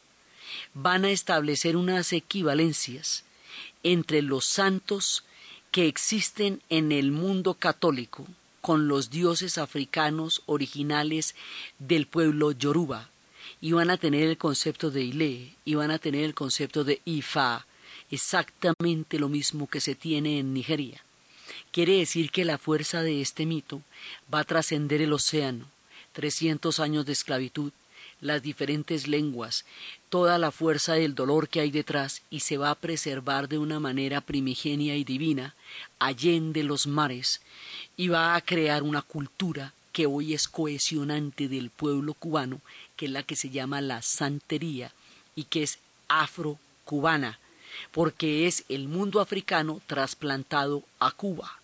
van 0.72 1.04
a 1.04 1.10
establecer 1.10 1.76
unas 1.76 2.12
equivalencias 2.12 3.24
entre 3.82 4.22
los 4.22 4.44
santos 4.44 5.24
que 5.70 5.86
existen 5.86 6.62
en 6.70 6.92
el 6.92 7.10
mundo 7.10 7.54
católico 7.54 8.26
con 8.64 8.88
los 8.88 9.10
dioses 9.10 9.58
africanos 9.58 10.42
originales 10.46 11.34
del 11.78 12.06
pueblo 12.06 12.50
yoruba. 12.50 13.10
Y 13.60 13.72
van 13.72 13.90
a 13.90 13.98
tener 13.98 14.26
el 14.26 14.38
concepto 14.38 14.90
de 14.90 15.02
Ile, 15.02 15.52
y 15.66 15.74
van 15.74 15.90
a 15.90 15.98
tener 15.98 16.24
el 16.24 16.32
concepto 16.32 16.82
de 16.82 17.02
Ifa, 17.04 17.66
exactamente 18.10 19.18
lo 19.18 19.28
mismo 19.28 19.66
que 19.66 19.82
se 19.82 19.94
tiene 19.94 20.38
en 20.38 20.54
Nigeria. 20.54 21.04
Quiere 21.72 21.98
decir 21.98 22.30
que 22.30 22.46
la 22.46 22.56
fuerza 22.56 23.02
de 23.02 23.20
este 23.20 23.44
mito 23.44 23.82
va 24.32 24.38
a 24.40 24.44
trascender 24.44 25.02
el 25.02 25.12
océano, 25.12 25.66
trescientos 26.14 26.80
años 26.80 27.04
de 27.04 27.12
esclavitud, 27.12 27.70
las 28.24 28.42
diferentes 28.42 29.06
lenguas, 29.06 29.66
toda 30.08 30.38
la 30.38 30.50
fuerza 30.50 30.94
del 30.94 31.14
dolor 31.14 31.46
que 31.46 31.60
hay 31.60 31.70
detrás 31.70 32.22
y 32.30 32.40
se 32.40 32.56
va 32.56 32.70
a 32.70 32.74
preservar 32.74 33.48
de 33.48 33.58
una 33.58 33.80
manera 33.80 34.22
primigenia 34.22 34.96
y 34.96 35.04
divina, 35.04 35.54
allende 35.98 36.62
los 36.62 36.86
mares, 36.86 37.42
y 37.98 38.08
va 38.08 38.34
a 38.34 38.40
crear 38.40 38.82
una 38.82 39.02
cultura 39.02 39.74
que 39.92 40.06
hoy 40.06 40.32
es 40.32 40.48
cohesionante 40.48 41.48
del 41.48 41.68
pueblo 41.68 42.14
cubano, 42.14 42.62
que 42.96 43.04
es 43.04 43.12
la 43.12 43.22
que 43.22 43.36
se 43.36 43.50
llama 43.50 43.82
la 43.82 44.00
santería 44.00 44.90
y 45.36 45.44
que 45.44 45.62
es 45.62 45.78
afro-cubana, 46.08 47.38
porque 47.92 48.46
es 48.46 48.64
el 48.70 48.88
mundo 48.88 49.20
africano 49.20 49.82
trasplantado 49.86 50.82
a 50.98 51.10
Cuba 51.10 51.60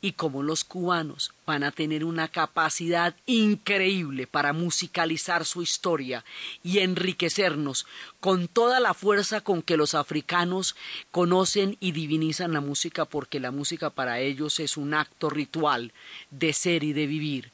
y 0.00 0.12
como 0.12 0.42
los 0.42 0.64
cubanos 0.64 1.32
van 1.46 1.64
a 1.64 1.72
tener 1.72 2.04
una 2.04 2.28
capacidad 2.28 3.14
increíble 3.26 4.26
para 4.26 4.52
musicalizar 4.52 5.44
su 5.44 5.62
historia 5.62 6.24
y 6.62 6.78
enriquecernos 6.78 7.86
con 8.20 8.48
toda 8.48 8.80
la 8.80 8.94
fuerza 8.94 9.40
con 9.40 9.62
que 9.62 9.76
los 9.76 9.94
africanos 9.94 10.76
conocen 11.10 11.76
y 11.80 11.92
divinizan 11.92 12.52
la 12.52 12.60
música 12.60 13.04
porque 13.04 13.40
la 13.40 13.50
música 13.50 13.90
para 13.90 14.20
ellos 14.20 14.60
es 14.60 14.76
un 14.76 14.94
acto 14.94 15.30
ritual 15.30 15.92
de 16.30 16.52
ser 16.52 16.84
y 16.84 16.92
de 16.92 17.06
vivir 17.06 17.50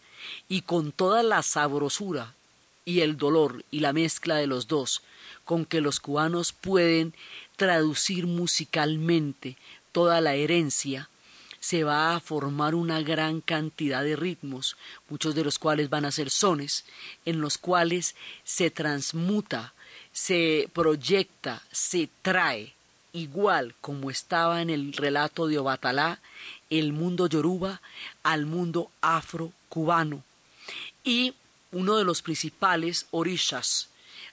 y 0.48 0.62
con 0.62 0.92
toda 0.92 1.22
la 1.22 1.42
sabrosura 1.42 2.34
y 2.84 3.00
el 3.00 3.16
dolor 3.16 3.64
y 3.70 3.80
la 3.80 3.92
mezcla 3.92 4.36
de 4.36 4.46
los 4.46 4.68
dos 4.68 5.02
con 5.44 5.64
que 5.64 5.80
los 5.80 6.00
cubanos 6.00 6.52
pueden 6.52 7.14
traducir 7.56 8.26
musicalmente 8.26 9.56
toda 9.92 10.20
la 10.20 10.34
herencia 10.34 11.08
se 11.64 11.82
va 11.82 12.14
a 12.14 12.20
formar 12.20 12.74
una 12.74 13.00
gran 13.00 13.40
cantidad 13.40 14.04
de 14.04 14.16
ritmos, 14.16 14.76
muchos 15.08 15.34
de 15.34 15.42
los 15.42 15.58
cuales 15.58 15.88
van 15.88 16.04
a 16.04 16.10
ser 16.10 16.28
sones, 16.28 16.84
en 17.24 17.40
los 17.40 17.56
cuales 17.56 18.16
se 18.44 18.70
transmuta, 18.70 19.72
se 20.12 20.68
proyecta, 20.74 21.62
se 21.72 22.10
trae, 22.20 22.74
igual 23.14 23.74
como 23.80 24.10
estaba 24.10 24.60
en 24.60 24.68
el 24.68 24.92
relato 24.92 25.46
de 25.46 25.58
Obatalá, 25.58 26.20
el 26.68 26.92
mundo 26.92 27.28
yoruba 27.28 27.80
al 28.22 28.44
mundo 28.44 28.90
afro-cubano. 29.00 30.22
Y 31.02 31.32
uno 31.72 31.96
de 31.96 32.04
los 32.04 32.20
principales 32.20 33.06
orishas 33.10 33.88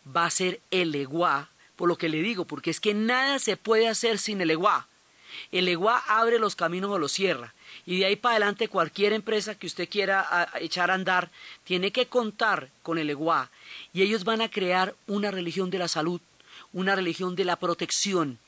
va 0.05 0.25
a 0.25 0.31
ser 0.31 0.59
el 0.69 0.93
eguá, 0.95 1.47
por 1.77 1.87
lo 1.87 1.97
que 1.97 2.09
le 2.09 2.21
digo, 2.21 2.43
porque 2.43 2.71
es 2.71 2.81
que 2.81 2.93
nada 2.93 3.39
se 3.39 3.55
puede 3.55 3.87
hacer 3.87 4.19
sin 4.19 4.41
el 4.41 4.51
eguá. 4.51 4.89
El 5.51 5.67
EGUA 5.67 5.97
abre 6.07 6.39
los 6.39 6.55
caminos 6.55 6.91
o 6.91 6.99
los 6.99 7.11
cierra. 7.11 7.53
Y 7.85 7.99
de 7.99 8.05
ahí 8.05 8.15
para 8.15 8.35
adelante 8.35 8.67
cualquier 8.67 9.13
empresa 9.13 9.55
que 9.55 9.67
usted 9.67 9.89
quiera 9.89 10.49
echar 10.59 10.91
a 10.91 10.95
andar 10.95 11.31
tiene 11.63 11.91
que 11.91 12.07
contar 12.07 12.69
con 12.83 12.97
el 12.97 13.09
EGUA. 13.09 13.49
Y 13.93 14.01
ellos 14.01 14.23
van 14.23 14.41
a 14.41 14.49
crear 14.49 14.95
una 15.07 15.31
religión 15.31 15.69
de 15.69 15.79
la 15.79 15.87
salud, 15.87 16.21
una 16.73 16.95
religión 16.95 17.35
de 17.35 17.45
la 17.45 17.55
protección, 17.55 18.39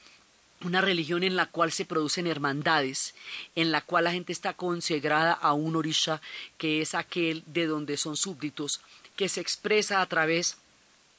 una 0.62 0.82
religión 0.82 1.24
en 1.24 1.36
la 1.36 1.48
cual 1.48 1.72
se 1.72 1.86
producen 1.86 2.28
hermandades, 2.28 3.16
en 3.56 3.72
la 3.72 3.82
cual 3.82 4.06
la 4.06 4.12
gente 4.12 4.32
está 4.32 4.54
consagrada 4.54 5.34
a 5.34 5.54
un 5.54 5.76
orisha 5.76 6.22
que 6.58 6.82
es 6.82 6.96
aquel 6.96 7.44
de 7.48 7.68
donde 7.68 7.98
son 7.98 8.18
súbditos, 8.18 8.82
que 9.16 9.30
se 9.30 9.42
expresa 9.42 10.02
a 10.02 10.06
través 10.08 10.58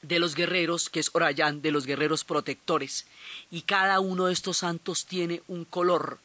de 0.07 0.19
los 0.19 0.35
guerreros, 0.35 0.89
que 0.89 0.99
es 0.99 1.09
Orayán, 1.13 1.61
de 1.61 1.71
los 1.71 1.85
guerreros 1.85 2.23
protectores. 2.23 3.05
Y 3.51 3.61
cada 3.61 3.99
uno 3.99 4.27
de 4.27 4.33
estos 4.33 4.57
santos 4.57 5.05
tiene 5.05 5.41
un 5.47 5.65
color. 5.65 6.19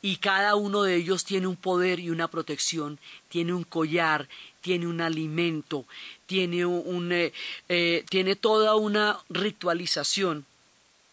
Y 0.00 0.16
cada 0.16 0.54
uno 0.54 0.84
de 0.84 0.94
ellos 0.94 1.24
tiene 1.24 1.48
un 1.48 1.56
poder 1.56 1.98
y 1.98 2.10
una 2.10 2.28
protección, 2.28 3.00
tiene 3.28 3.52
un 3.52 3.64
collar, 3.64 4.28
tiene 4.60 4.86
un 4.86 5.00
alimento, 5.00 5.86
tiene, 6.26 6.64
un, 6.66 7.10
eh, 7.10 7.32
eh, 7.68 8.04
tiene 8.08 8.36
toda 8.36 8.76
una 8.76 9.18
ritualización 9.28 10.46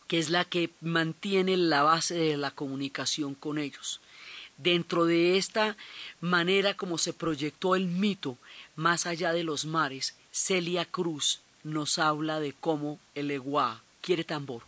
que 0.08 0.20
es 0.20 0.30
la 0.30 0.46
que 0.46 0.70
mantiene 0.82 1.58
la 1.58 1.82
base 1.82 2.14
de 2.14 2.38
la 2.38 2.52
comunicación 2.52 3.34
con 3.34 3.58
ellos. 3.58 4.02
Dentro 4.58 5.06
de 5.06 5.38
esta 5.38 5.76
manera 6.22 6.76
como 6.76 7.00
se 7.00 7.12
proyectó 7.12 7.76
el 7.76 7.88
mito 7.88 8.38
más 8.76 9.08
allá 9.08 9.34
de 9.34 9.44
los 9.44 9.66
mares, 9.66 10.16
Celia 10.32 10.86
Cruz 10.86 11.42
nos 11.66 11.98
habla 12.00 12.40
de 12.40 12.54
cómo 12.54 13.00
el 13.16 13.32
eguá 13.32 13.82
quiere 14.00 14.24
tambor. 14.24 14.62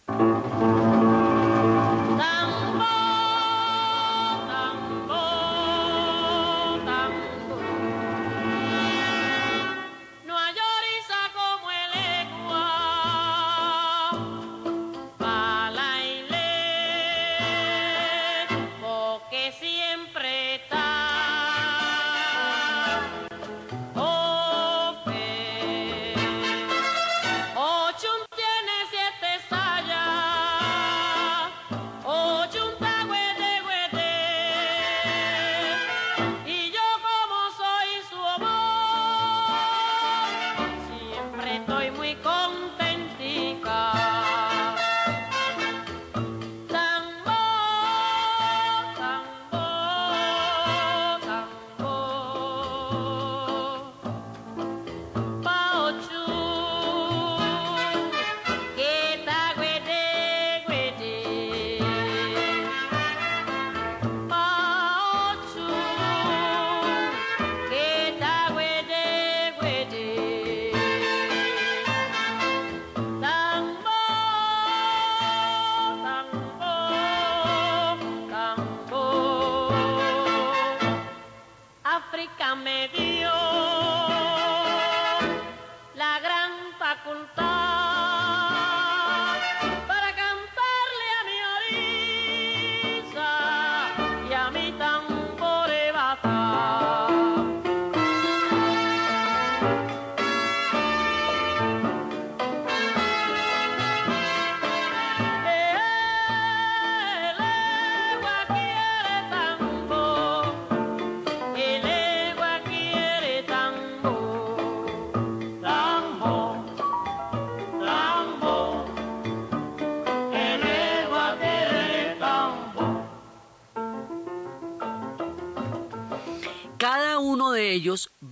África 82.09 82.55
me 82.55 82.87
dio. 82.87 83.66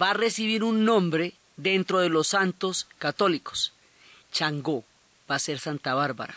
Va 0.01 0.11
a 0.11 0.13
recibir 0.13 0.63
un 0.63 0.85
nombre 0.85 1.33
dentro 1.57 1.99
de 1.99 2.09
los 2.09 2.27
santos 2.27 2.87
católicos. 2.97 3.73
Changó 4.31 4.83
va 5.29 5.35
a 5.35 5.39
ser 5.39 5.59
Santa 5.59 5.93
Bárbara, 5.93 6.35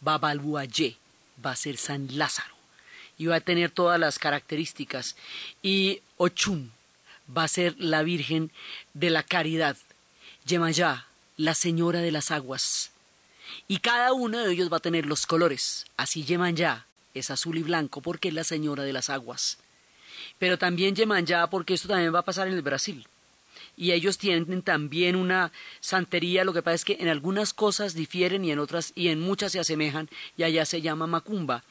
Babaluayé 0.00 0.96
va 1.44 1.52
a 1.52 1.56
ser 1.56 1.76
San 1.76 2.16
Lázaro 2.16 2.54
y 3.18 3.26
va 3.26 3.36
a 3.36 3.40
tener 3.40 3.70
todas 3.70 4.00
las 4.00 4.18
características. 4.18 5.16
Y 5.62 6.00
Ochum 6.16 6.70
va 7.36 7.44
a 7.44 7.48
ser 7.48 7.74
la 7.78 8.02
Virgen 8.02 8.50
de 8.94 9.10
la 9.10 9.22
Caridad, 9.22 9.76
Yemayá, 10.46 11.06
la 11.36 11.54
Señora 11.54 12.00
de 12.00 12.12
las 12.12 12.30
Aguas. 12.30 12.92
Y 13.68 13.78
cada 13.78 14.12
uno 14.12 14.38
de 14.38 14.52
ellos 14.52 14.72
va 14.72 14.78
a 14.78 14.80
tener 14.80 15.06
los 15.06 15.26
colores. 15.26 15.86
Así 15.96 16.24
Yemayá 16.24 16.86
es 17.14 17.30
azul 17.30 17.58
y 17.58 17.62
blanco 17.62 18.00
porque 18.00 18.28
es 18.28 18.34
la 18.34 18.44
Señora 18.44 18.82
de 18.84 18.92
las 18.92 19.10
Aguas 19.10 19.58
pero 20.38 20.58
también 20.58 20.94
Yemanjá, 20.94 21.48
porque 21.48 21.74
esto 21.74 21.88
también 21.88 22.14
va 22.14 22.20
a 22.20 22.24
pasar 22.24 22.48
en 22.48 22.54
el 22.54 22.62
Brasil. 22.62 23.06
Y 23.76 23.92
ellos 23.92 24.16
tienen 24.16 24.62
también 24.62 25.16
una 25.16 25.52
santería, 25.80 26.44
lo 26.44 26.52
que 26.52 26.62
pasa 26.62 26.76
es 26.76 26.84
que 26.84 26.96
en 27.00 27.08
algunas 27.08 27.52
cosas 27.52 27.94
difieren 27.94 28.44
y 28.44 28.50
en 28.50 28.58
otras, 28.58 28.92
y 28.94 29.08
en 29.08 29.20
muchas 29.20 29.52
se 29.52 29.60
asemejan, 29.60 30.08
y 30.36 30.44
allá 30.44 30.64
se 30.64 30.80
llama 30.80 31.06
Macumba. 31.06 31.62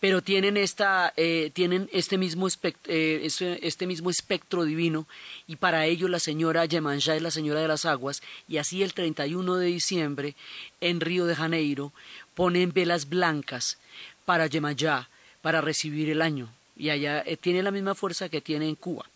Pero 0.00 0.22
tienen, 0.22 0.56
esta, 0.56 1.14
eh, 1.16 1.50
tienen 1.54 1.88
este, 1.92 2.18
mismo 2.18 2.48
eh, 2.84 3.28
este, 3.62 3.86
mismo 3.86 4.10
espectro 4.10 4.64
divino, 4.64 5.06
y 5.46 5.56
para 5.56 5.86
ellos 5.86 6.10
la 6.10 6.18
señora 6.18 6.66
Yemanjá 6.66 7.16
es 7.16 7.22
la 7.22 7.30
señora 7.30 7.60
de 7.60 7.68
las 7.68 7.84
aguas, 7.84 8.22
y 8.48 8.58
así 8.58 8.82
el 8.82 8.92
31 8.92 9.56
de 9.56 9.66
diciembre, 9.66 10.34
en 10.80 11.00
Río 11.00 11.26
de 11.26 11.36
Janeiro, 11.36 11.92
ponen 12.34 12.72
velas 12.72 13.08
blancas 13.08 13.78
para 14.24 14.48
Yemanjá, 14.48 15.08
para 15.42 15.60
recibir 15.60 16.10
el 16.10 16.22
año 16.22 16.50
y 16.76 16.90
allá 16.90 17.22
eh, 17.26 17.36
tiene 17.36 17.62
la 17.62 17.70
misma 17.70 17.94
fuerza 17.94 18.28
que 18.28 18.40
tiene 18.40 18.68
en 18.68 18.74
Cuba. 18.74 19.06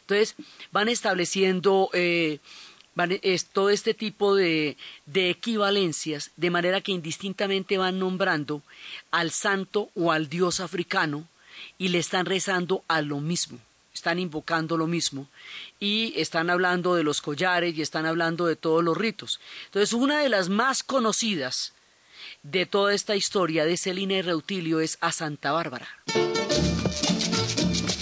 Entonces, 0.00 0.34
van 0.72 0.88
estableciendo 0.88 1.88
eh, 1.94 2.38
todo 3.52 3.70
este 3.70 3.94
tipo 3.94 4.34
de, 4.34 4.76
de 5.06 5.30
equivalencias, 5.30 6.30
de 6.36 6.50
manera 6.50 6.80
que 6.80 6.92
indistintamente 6.92 7.78
van 7.78 7.98
nombrando 7.98 8.62
al 9.10 9.30
santo 9.30 9.90
o 9.94 10.12
al 10.12 10.28
dios 10.28 10.60
africano 10.60 11.26
y 11.78 11.88
le 11.88 11.98
están 11.98 12.26
rezando 12.26 12.84
a 12.88 13.00
lo 13.00 13.20
mismo 13.20 13.58
están 13.94 14.18
invocando 14.18 14.76
lo 14.76 14.86
mismo 14.86 15.28
y 15.78 16.12
están 16.16 16.50
hablando 16.50 16.96
de 16.96 17.04
los 17.04 17.22
collares 17.22 17.76
y 17.76 17.82
están 17.82 18.06
hablando 18.06 18.46
de 18.46 18.56
todos 18.56 18.82
los 18.82 18.98
ritos. 18.98 19.40
Entonces, 19.66 19.92
una 19.92 20.20
de 20.20 20.28
las 20.28 20.48
más 20.48 20.82
conocidas 20.82 21.72
de 22.42 22.66
toda 22.66 22.92
esta 22.92 23.16
historia 23.16 23.64
de 23.64 23.76
Celina 23.76 24.14
y 24.14 24.22
Reutilio 24.22 24.80
es 24.80 24.98
a 25.00 25.12
Santa 25.12 25.52
Bárbara. 25.52 25.88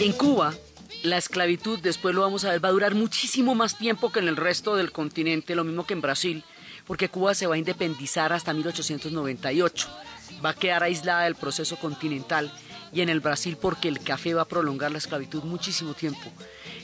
En 0.00 0.12
Cuba, 0.12 0.54
la 1.02 1.18
esclavitud, 1.18 1.78
después 1.78 2.14
lo 2.14 2.22
vamos 2.22 2.46
a 2.46 2.52
ver, 2.52 2.64
va 2.64 2.70
a 2.70 2.72
durar 2.72 2.94
muchísimo 2.94 3.54
más 3.54 3.76
tiempo 3.76 4.10
que 4.10 4.20
en 4.20 4.28
el 4.28 4.36
resto 4.36 4.74
del 4.74 4.92
continente, 4.92 5.54
lo 5.54 5.62
mismo 5.62 5.84
que 5.84 5.92
en 5.92 6.00
Brasil, 6.00 6.42
porque 6.86 7.10
Cuba 7.10 7.34
se 7.34 7.46
va 7.46 7.56
a 7.56 7.58
independizar 7.58 8.32
hasta 8.32 8.54
1898. 8.54 9.88
Va 10.42 10.50
a 10.50 10.54
quedar 10.54 10.84
aislada 10.84 11.24
del 11.24 11.34
proceso 11.34 11.76
continental 11.76 12.50
y 12.94 13.02
en 13.02 13.10
el 13.10 13.20
Brasil 13.20 13.58
porque 13.60 13.88
el 13.88 14.00
café 14.00 14.32
va 14.32 14.42
a 14.42 14.48
prolongar 14.48 14.90
la 14.90 14.96
esclavitud 14.96 15.42
muchísimo 15.42 15.92
tiempo. 15.92 16.32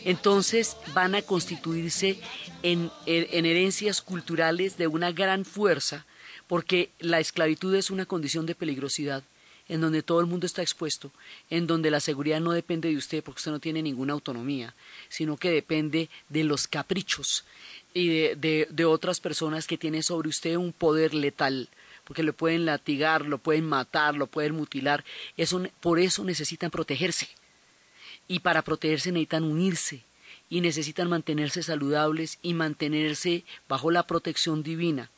Entonces 0.04 0.76
van 0.92 1.14
a 1.14 1.22
constituirse 1.22 2.20
en, 2.62 2.90
en, 3.06 3.46
herencias 3.46 4.02
culturales 4.02 4.76
de 4.76 4.88
una 4.88 5.10
gran 5.10 5.46
fuerza 5.46 6.04
porque 6.46 6.90
la 6.98 7.18
esclavitud 7.18 7.74
es 7.76 7.90
una 7.90 8.04
condición 8.04 8.44
de 8.44 8.54
peligrosidad 8.54 9.22
en 9.68 9.80
donde 9.80 10.02
todo 10.02 10.20
el 10.20 10.26
mundo 10.26 10.46
está 10.46 10.62
expuesto, 10.62 11.10
en 11.50 11.66
donde 11.66 11.90
la 11.90 12.00
seguridad 12.00 12.40
no 12.40 12.52
depende 12.52 12.88
de 12.88 12.96
usted 12.96 13.22
porque 13.22 13.38
usted 13.38 13.50
no 13.50 13.60
tiene 13.60 13.82
ninguna 13.82 14.12
autonomía, 14.12 14.74
sino 15.08 15.36
que 15.36 15.50
depende 15.50 16.08
de 16.28 16.44
los 16.44 16.68
caprichos 16.68 17.44
y 17.92 18.08
de, 18.08 18.84
otras 18.84 19.20
personas 19.20 19.66
que 19.66 19.78
tienen 19.78 20.02
sobre 20.02 20.28
usted 20.28 20.56
un 20.56 20.72
poder 20.72 21.14
letal, 21.14 21.68
porque 22.04 22.22
lo 22.22 22.32
pueden 22.32 22.66
latigar, 22.66 23.24
lo 23.24 23.38
pueden 23.38 23.66
matar, 23.66 24.14
lo 24.14 24.26
pueden 24.26 24.54
mutilar. 24.54 25.04
Eso, 25.36 25.62
por 25.80 25.98
eso 25.98 26.22
necesitan 26.22 26.70
protegerse. 26.70 27.28
Y 28.28 28.40
para 28.40 28.62
protegerse 28.62 29.12
necesitan 29.12 29.44
unirse 29.44 30.02
y 30.48 30.60
necesitan 30.60 31.08
mantenerse 31.08 31.62
saludables 31.62 32.38
y 32.42 32.54
mantenerse 32.54 33.44
bajo 33.68 33.90
la 33.90 34.06
protección 34.06 34.62
divina. 34.62 35.10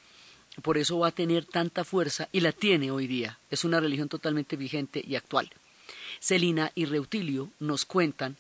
Por 0.63 0.79
eso 0.79 0.99
va 0.99 1.09
a 1.09 1.13
tener 1.13 1.45
tanta 1.45 1.85
fuerza 1.85 2.29
y 2.33 2.41
la 2.41 2.53
tiene 2.53 2.91
hoy 2.91 3.07
día. 3.07 3.39
Es 3.51 3.65
una 3.65 3.81
religión 3.81 4.09
totalmente 4.09 4.57
vigente 4.57 5.03
y 5.07 5.15
actual. 5.15 5.51
Celina 6.21 6.73
y 6.75 6.85
Reutilio 6.85 7.51
nos 7.61 7.85
cuentan 7.85 8.37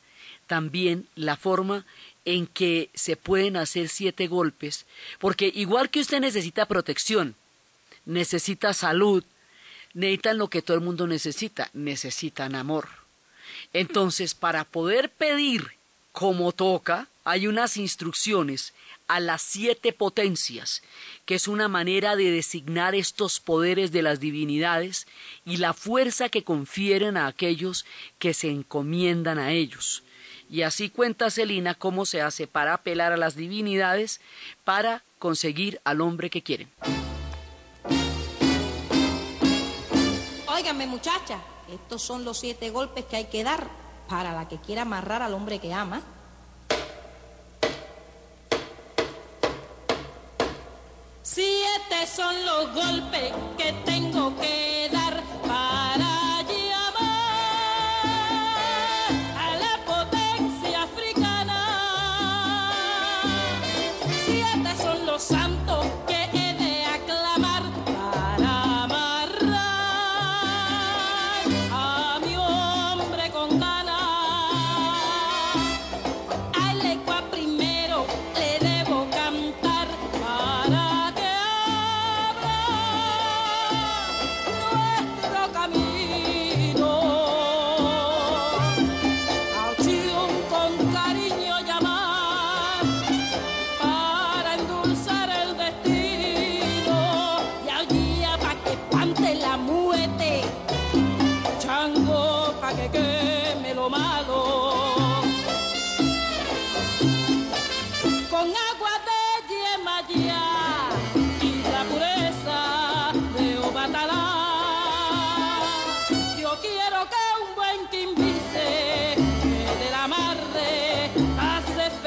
también 0.46 1.06
la 1.14 1.36
forma 1.36 1.84
en 2.24 2.46
que 2.46 2.90
se 2.94 3.16
pueden 3.16 3.56
hacer 3.56 3.88
siete 3.88 4.26
golpes, 4.26 4.86
porque 5.18 5.50
igual 5.54 5.90
que 5.90 6.00
usted 6.00 6.20
necesita 6.20 6.66
protección, 6.66 7.36
necesita 8.04 8.74
salud, 8.74 9.24
necesitan 9.94 10.38
lo 10.38 10.48
que 10.48 10.62
todo 10.62 10.76
el 10.76 10.82
mundo 10.82 11.06
necesita, 11.06 11.70
necesitan 11.72 12.54
amor. 12.54 12.88
Entonces, 13.72 14.34
para 14.34 14.64
poder 14.64 15.10
pedir 15.10 15.72
como 16.12 16.52
toca, 16.52 17.08
hay 17.24 17.46
unas 17.46 17.76
instrucciones 17.76 18.72
a 19.08 19.20
las 19.20 19.42
siete 19.42 19.92
potencias, 19.92 20.82
que 21.24 21.34
es 21.34 21.48
una 21.48 21.66
manera 21.66 22.14
de 22.14 22.30
designar 22.30 22.94
estos 22.94 23.40
poderes 23.40 23.90
de 23.90 24.02
las 24.02 24.20
divinidades 24.20 25.06
y 25.44 25.56
la 25.56 25.72
fuerza 25.72 26.28
que 26.28 26.44
confieren 26.44 27.16
a 27.16 27.26
aquellos 27.26 27.86
que 28.18 28.34
se 28.34 28.50
encomiendan 28.50 29.38
a 29.38 29.52
ellos. 29.52 30.04
Y 30.50 30.62
así 30.62 30.88
cuenta 30.88 31.30
Celina 31.30 31.74
cómo 31.74 32.06
se 32.06 32.22
hace 32.22 32.46
para 32.46 32.74
apelar 32.74 33.12
a 33.12 33.16
las 33.16 33.34
divinidades 33.34 34.20
para 34.64 35.02
conseguir 35.18 35.80
al 35.84 36.00
hombre 36.00 36.30
que 36.30 36.42
quieren. 36.42 36.70
Óigame 40.46 40.86
muchacha, 40.86 41.40
estos 41.72 42.02
son 42.02 42.24
los 42.24 42.40
siete 42.40 42.70
golpes 42.70 43.04
que 43.04 43.16
hay 43.16 43.26
que 43.26 43.44
dar 43.44 43.68
para 44.08 44.32
la 44.32 44.48
que 44.48 44.58
quiera 44.58 44.82
amarrar 44.82 45.22
al 45.22 45.34
hombre 45.34 45.58
que 45.60 45.72
ama. 45.72 46.02
Siete 51.30 52.06
son 52.06 52.34
los 52.46 52.72
golpes 52.72 53.34
que 53.58 53.74
tengo 53.84 54.34
que 54.40 54.67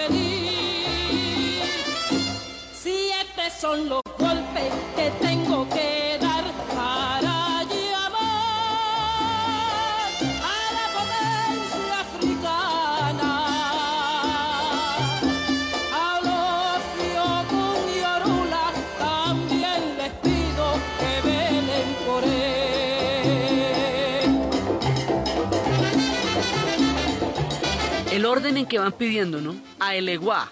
feliz. 0.07 1.61
Si 2.73 3.11
estos 3.11 3.53
son 3.59 3.89
los 3.89 4.01
que 28.65 28.79
van 28.79 28.91
pidiendo, 28.93 29.41
¿no? 29.41 29.55
A 29.79 29.95
Eleguá, 29.95 30.51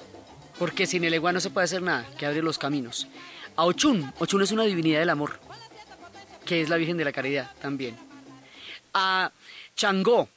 porque 0.58 0.86
sin 0.86 1.04
Eleguá 1.04 1.32
no 1.32 1.40
se 1.40 1.50
puede 1.50 1.66
hacer 1.66 1.82
nada, 1.82 2.06
que 2.18 2.26
abre 2.26 2.42
los 2.42 2.58
caminos. 2.58 3.08
A 3.56 3.66
Ochun, 3.66 4.14
Ochun 4.20 4.42
es 4.42 4.52
una 4.52 4.64
divinidad 4.64 5.00
del 5.00 5.10
amor, 5.10 5.40
que 6.46 6.62
es 6.62 6.70
la 6.70 6.78
Virgen 6.78 6.98
de 6.98 7.06
la 7.06 7.12
Caridad 7.12 7.52
también. 7.62 7.98
A 8.94 9.32
Changó, 9.76 10.30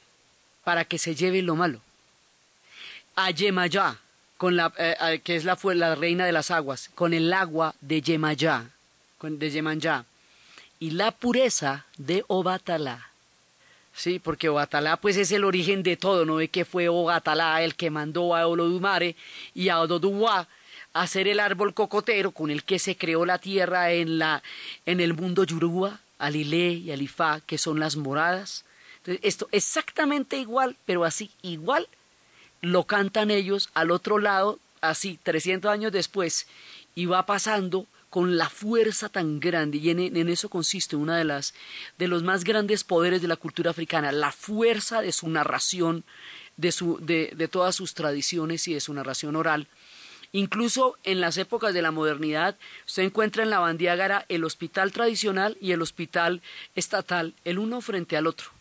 para 0.63 0.85
que 0.85 0.97
se 0.97 1.15
lleve 1.15 1.41
lo 1.41 1.55
malo. 1.55 1.79
A 3.15 3.31
Yemayá, 3.31 3.97
con 4.37 4.55
la, 4.55 4.73
eh, 4.77 5.21
que 5.23 5.35
es 5.35 5.45
la, 5.45 5.55
reina 5.95 6.25
de 6.25 6.31
las 6.31 6.51
aguas, 6.51 6.89
con 6.95 7.13
el 7.13 7.31
agua 7.31 7.75
de 7.81 8.01
Yemayá, 8.01 8.69
de 9.21 9.49
Yemayá. 9.49 10.05
Y 10.79 10.91
la 10.91 11.11
pureza 11.11 11.85
de 11.97 12.25
Obatalá. 12.27 13.12
Sí, 13.95 14.19
porque 14.19 14.49
Obatalá 14.49 14.97
pues 14.97 15.17
es 15.17 15.31
el 15.31 15.43
origen 15.43 15.83
de 15.83 15.97
todo, 15.97 16.25
¿no 16.25 16.35
ve 16.35 16.47
que 16.47 16.65
fue 16.65 16.89
Obatalá 16.89 17.61
el 17.63 17.75
que 17.75 17.91
mandó 17.91 18.35
a 18.35 18.47
Olodumare 18.47 19.15
y 19.53 19.69
a 19.69 19.79
Ododuwa 19.79 20.47
a 20.93 21.01
hacer 21.01 21.27
el 21.27 21.39
árbol 21.39 21.73
cocotero 21.73 22.31
con 22.31 22.49
el 22.49 22.63
que 22.63 22.79
se 22.79 22.97
creó 22.97 23.25
la 23.25 23.37
tierra 23.37 23.91
en, 23.91 24.17
la, 24.17 24.41
en 24.85 24.99
el 24.99 25.13
mundo 25.13 25.43
Yoruba, 25.43 25.99
Alilé 26.17 26.73
y 26.73 26.91
Alifá, 26.91 27.41
que 27.45 27.57
son 27.57 27.79
las 27.79 27.95
moradas. 27.95 28.65
Esto 29.05 29.47
exactamente 29.51 30.37
igual, 30.37 30.75
pero 30.85 31.03
así 31.03 31.29
igual, 31.41 31.87
lo 32.61 32.85
cantan 32.85 33.29
ellos 33.29 33.69
al 33.73 33.91
otro 33.91 34.17
lado, 34.17 34.59
así 34.81 35.19
300 35.21 35.69
años 35.69 35.91
después, 35.91 36.47
y 36.95 37.05
va 37.05 37.25
pasando 37.25 37.85
con 38.13 38.37
la 38.37 38.47
fuerza 38.47 39.09
tan 39.09 39.39
grande, 39.39 39.79
y 39.79 39.89
en, 39.89 40.29
eso 40.29 40.47
consiste 40.47 40.95
una 40.95 41.17
de 41.17 41.23
las 41.23 41.55
de 41.97 42.07
los 42.07 42.21
más 42.21 42.43
grandes 42.43 42.83
poderes 42.83 43.23
de 43.23 43.27
la 43.27 43.37
cultura 43.37 43.71
africana, 43.71 44.11
la 44.11 44.31
fuerza 44.31 45.01
de 45.01 45.11
su 45.11 45.27
narración, 45.29 46.03
de, 46.55 46.71
su, 46.71 46.99
de, 47.01 47.33
de 47.35 47.47
todas 47.47 47.75
sus 47.75 47.95
tradiciones 47.95 48.67
y 48.67 48.75
de 48.75 48.81
su 48.81 48.93
narración 48.93 49.35
oral. 49.35 49.67
Incluso 50.31 50.95
en 51.03 51.21
las 51.21 51.37
épocas 51.37 51.73
de 51.73 51.81
la 51.81 51.89
modernidad, 51.89 52.55
se 52.85 53.01
encuentra 53.01 53.41
en 53.41 53.49
la 53.49 53.57
Bandiágara 53.57 54.27
el 54.29 54.43
hospital 54.43 54.91
tradicional 54.91 55.57
y 55.59 55.71
el 55.71 55.81
hospital 55.81 56.43
estatal, 56.75 57.33
el 57.45 57.57
uno 57.57 57.81
frente 57.81 58.15
al 58.15 58.27
otro. 58.27 58.51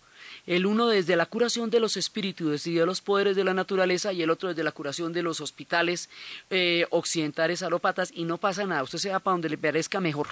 El 0.47 0.67
uno 0.67 0.89
desde 0.89 1.15
la 1.15 1.27
curación 1.27 1.71
de 1.71 1.79
los 1.79 1.97
espíritus 1.97 2.67
y 2.67 2.75
de 2.75 2.85
los 2.85 3.01
poderes 3.01 3.37
de 3.37 3.45
la 3.45 3.55
naturaleza 3.55 4.13
y 4.13 4.23
el 4.23 4.31
otro 4.31 4.49
desde 4.49 4.65
la 4.65 4.73
curación 4.73 5.13
de 5.13 5.23
los 5.23 5.41
hospitales 5.41 6.09
eh, 6.51 6.87
occidentales 6.91 7.63
alópatas 7.63 8.11
y 8.15 8.25
no 8.25 8.39
pasa 8.39 8.67
nada, 8.67 8.83
usted 8.83 8.99
se 8.99 9.11
va 9.11 9.21
para 9.21 9.35
donde 9.35 9.49
le 9.49 9.59
parezca 9.59 10.01
mejor. 10.01 10.29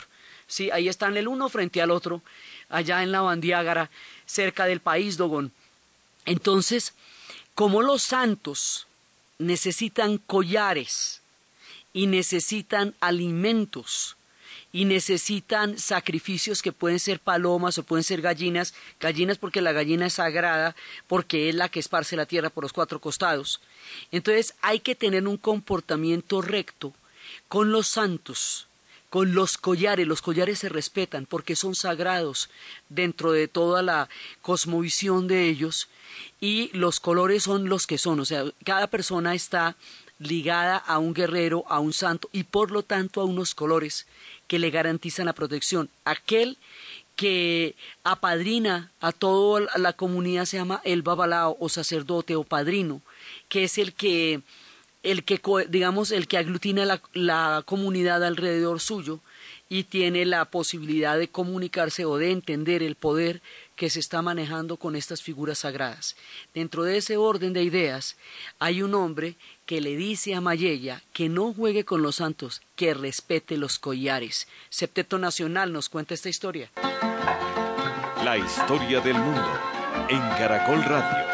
Sí, 0.49 0.69
ahí 0.73 0.89
están 0.89 1.17
el 1.17 1.29
uno 1.29 1.49
frente 1.49 1.81
al 1.81 1.93
otro, 1.93 2.23
allá 2.69 3.05
en 3.05 3.13
la 3.13 3.21
Bandiágara, 3.21 3.89
cerca 4.27 4.67
del 4.67 4.81
país 4.81 5.17
Dogón. 5.17 5.53
Entonces, 6.25 6.93
como 7.55 7.83
los 7.83 8.03
santos 8.03 8.89
necesitan 9.39 10.19
collares 10.19 11.21
y 11.93 12.09
necesitan 12.09 12.95
alimentos 13.01 14.17
y 14.73 14.85
necesitan 14.85 15.79
sacrificios 15.79 16.62
que 16.62 16.73
pueden 16.73 17.01
ser 17.01 17.21
palomas 17.21 17.79
o 17.79 17.83
pueden 17.83 18.05
ser 18.05 18.23
gallinas, 18.23 18.75
gallinas 19.01 19.39
porque 19.39 19.61
la 19.61 19.73
gallina 19.73 20.07
es 20.07 20.14
sagrada, 20.14 20.77
porque 21.07 21.49
es 21.49 21.55
la 21.55 21.68
que 21.68 21.81
esparce 21.81 22.16
la 22.16 22.27
tierra 22.27 22.51
por 22.51 22.64
los 22.64 22.73
cuatro 22.73 23.01
costados. 23.01 23.61
Entonces 24.12 24.55
hay 24.62 24.81
que 24.81 24.95
tener 24.95 25.27
un 25.27 25.37
comportamiento 25.37 26.41
recto 26.41 26.95
con 27.49 27.73
los 27.73 27.89
santos, 27.89 28.68
con 29.09 29.35
los 29.35 29.59
collares. 29.59 30.07
Los 30.07 30.23
collares 30.23 30.61
se 30.61 30.68
respetan 30.68 31.27
porque 31.27 31.57
son 31.57 31.75
sagrados 31.75 32.49
dentro 32.89 33.33
de 33.33 33.49
toda 33.49 33.83
la 33.83 34.09
cosmovisión 34.41 35.27
de 35.27 35.49
ellos 35.49 35.89
y 36.41 36.71
los 36.73 37.01
colores 37.01 37.43
son 37.43 37.68
los 37.68 37.87
que 37.87 37.99
son. 37.99 38.21
O 38.21 38.25
sea, 38.25 38.45
cada 38.64 38.87
persona 38.87 39.35
está 39.35 39.77
ligada 40.21 40.77
a 40.77 40.99
un 40.99 41.14
guerrero, 41.14 41.64
a 41.68 41.81
un 41.81 41.93
santo 41.93 42.29
y 42.33 42.45
por 42.45 42.71
lo 42.71 42.85
tanto 42.85 43.21
a 43.21 43.25
unos 43.25 43.55
colores 43.55 44.07
que 44.47 44.59
le 44.59 44.71
garantizan 44.71 45.27
la 45.27 45.33
protección. 45.33 45.89
Aquel 46.05 46.59
que 47.16 47.75
apadrina 48.05 48.93
a 49.01 49.12
toda 49.12 49.66
la 49.77 49.93
comunidad 49.95 50.45
se 50.45 50.59
llama 50.59 50.81
el 50.85 51.03
babalao 51.03 51.57
o 51.59 51.68
sacerdote 51.68 52.37
o 52.37 52.45
padrino, 52.45 53.03
que 53.49 53.64
es 53.64 53.79
el 53.79 53.93
que 53.93 54.41
el 55.03 55.25
que 55.25 55.41
digamos 55.68 56.12
el 56.12 56.29
que 56.29 56.37
aglutina 56.37 56.85
la, 56.85 57.01
la 57.14 57.62
comunidad 57.64 58.23
alrededor 58.23 58.81
suyo 58.81 59.21
y 59.68 59.85
tiene 59.85 60.27
la 60.27 60.45
posibilidad 60.47 61.18
de 61.18 61.29
comunicarse 61.29 62.05
o 62.05 62.18
de 62.18 62.33
entender 62.33 62.83
el 62.83 62.97
poder 62.97 63.41
que 63.81 63.89
se 63.89 64.01
está 64.01 64.20
manejando 64.20 64.76
con 64.76 64.95
estas 64.95 65.22
figuras 65.22 65.61
sagradas. 65.61 66.14
Dentro 66.53 66.85
de 66.85 66.99
ese 66.99 67.16
orden 67.16 67.55
de 67.55 67.62
ideas 67.62 68.18
hay 68.59 68.83
un 68.83 68.95
hombre 68.95 69.37
que 69.64 69.81
le 69.81 69.97
dice 69.97 70.35
a 70.35 70.43
Mayella 70.43 71.01
que 71.14 71.31
no 71.31 71.55
juegue 71.55 71.87
con 71.87 72.03
los 72.03 72.16
santos, 72.16 72.61
que 72.76 72.93
respete 72.93 73.57
los 73.57 73.78
collares. 73.78 74.49
Septeto 74.68 75.18
Nacional 75.18 75.72
nos 75.72 75.89
cuenta 75.89 76.12
esta 76.12 76.28
historia. 76.28 76.70
La 78.22 78.37
historia 78.37 79.01
del 79.01 79.14
mundo 79.14 79.59
en 80.11 80.20
Caracol 80.20 80.85
Radio. 80.85 81.30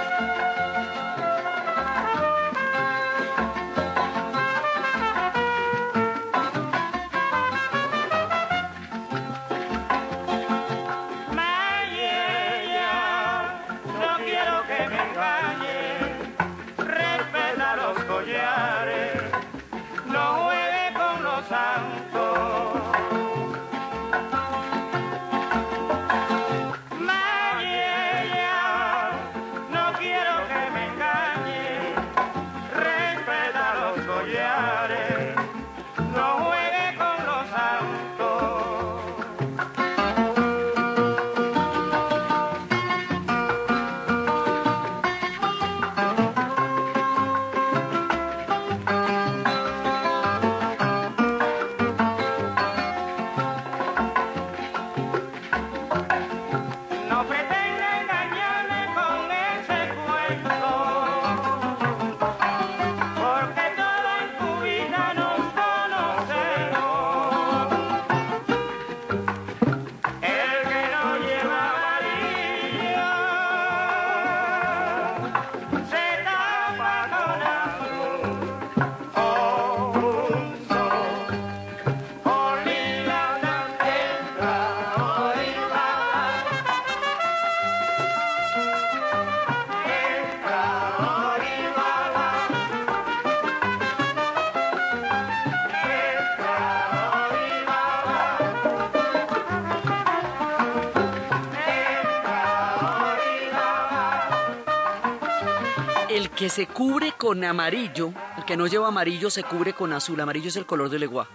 Se 106.57 106.67
cubre 106.67 107.13
con 107.13 107.45
amarillo, 107.45 108.15
el 108.39 108.47
que 108.47 108.57
no 108.57 108.67
lleva 108.67 108.89
amarillo 108.89 109.29
se 109.29 109.45
cubre 109.45 109.75
con 109.75 109.93
azul. 109.93 110.19
Amarillo 110.19 110.49
es 110.49 110.57
el 110.57 110.65
color 110.65 110.89
de 110.89 110.99
Legua 110.99 111.29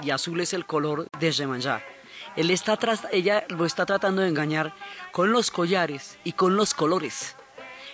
y 0.00 0.08
azul 0.08 0.40
es 0.40 0.54
el 0.54 0.64
color 0.64 1.08
de 1.20 1.30
Yemanjá. 1.30 1.82
Él 2.36 2.50
está 2.50 2.78
tras- 2.78 3.06
ella 3.12 3.44
lo 3.50 3.66
está 3.66 3.84
tratando 3.84 4.22
de 4.22 4.28
engañar 4.28 4.72
con 5.12 5.30
los 5.30 5.50
collares 5.50 6.16
y 6.24 6.32
con 6.32 6.56
los 6.56 6.72
colores. 6.72 7.36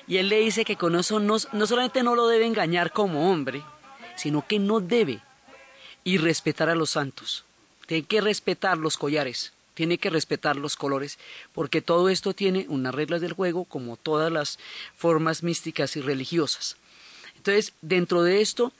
Y 0.06 0.18
él 0.18 0.28
le 0.28 0.38
dice 0.38 0.64
que 0.64 0.76
con 0.76 0.94
eso 0.94 1.18
no, 1.18 1.38
no 1.52 1.66
solamente 1.66 2.04
no 2.04 2.14
lo 2.14 2.28
debe 2.28 2.46
engañar 2.46 2.92
como 2.92 3.28
hombre, 3.28 3.64
sino 4.14 4.46
que 4.46 4.60
no 4.60 4.78
debe 4.78 5.20
y 6.04 6.18
respetar 6.18 6.68
a 6.68 6.76
los 6.76 6.90
santos. 6.90 7.44
Tiene 7.86 8.06
que 8.06 8.20
respetar 8.20 8.78
los 8.78 8.96
collares, 8.98 9.52
tiene 9.78 9.98
que 9.98 10.10
respetar 10.10 10.56
los 10.56 10.74
colores, 10.74 11.20
porque 11.52 11.80
todo 11.80 12.08
esto 12.08 12.34
tiene 12.34 12.66
unas 12.68 12.92
reglas 12.92 13.20
del 13.20 13.32
juego 13.32 13.64
como 13.64 13.96
todas 13.96 14.32
las 14.32 14.58
formas 14.96 15.44
místicas 15.44 15.94
y 15.94 16.00
religiosas. 16.00 16.76
Entonces, 17.36 17.74
dentro 17.80 18.24
de 18.24 18.40
esto 18.40 18.72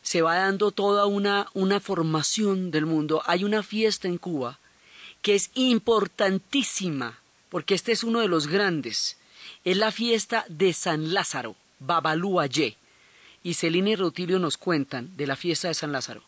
se 0.00 0.22
va 0.22 0.36
dando 0.36 0.70
toda 0.70 1.04
una, 1.04 1.48
una 1.52 1.78
formación 1.78 2.70
del 2.70 2.86
mundo. 2.86 3.22
Hay 3.26 3.44
una 3.44 3.62
fiesta 3.62 4.08
en 4.08 4.16
Cuba 4.16 4.58
que 5.20 5.34
es 5.34 5.50
importantísima, 5.52 7.18
porque 7.50 7.74
este 7.74 7.92
es 7.92 8.02
uno 8.02 8.20
de 8.20 8.28
los 8.28 8.46
grandes. 8.46 9.18
Es 9.62 9.76
la 9.76 9.92
fiesta 9.92 10.46
de 10.48 10.72
San 10.72 11.12
Lázaro, 11.12 11.54
Babalúayé. 11.80 12.78
Y 13.42 13.52
Celina 13.52 13.90
y 13.90 13.96
Rutilio 13.96 14.38
nos 14.38 14.56
cuentan 14.56 15.14
de 15.18 15.26
la 15.26 15.36
fiesta 15.36 15.68
de 15.68 15.74
San 15.74 15.92
Lázaro. 15.92 16.22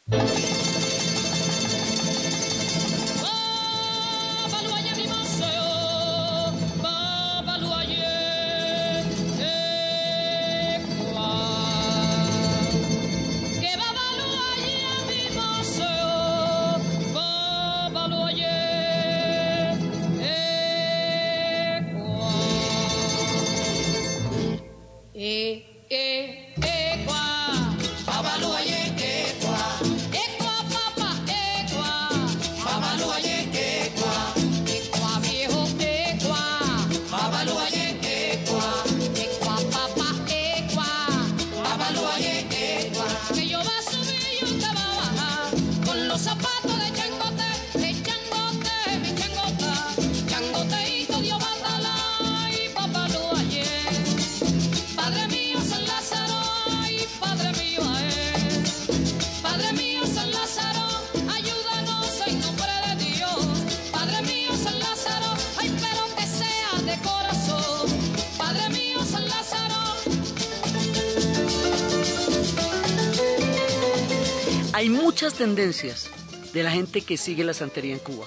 Tendencias 75.39 76.11
de 76.53 76.65
la 76.65 76.73
gente 76.73 77.01
que 77.03 77.17
sigue 77.17 77.45
la 77.45 77.55
santería 77.55 77.93
en 77.93 78.01
Cuba. 78.01 78.27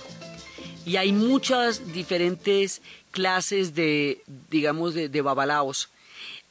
Y 0.85 0.95
hay 0.95 1.11
muchas 1.11 1.93
diferentes 1.93 2.81
clases 3.11 3.75
de, 3.75 4.23
digamos, 4.49 4.93
de, 4.93 5.09
de 5.09 5.21
babalaos. 5.21 5.89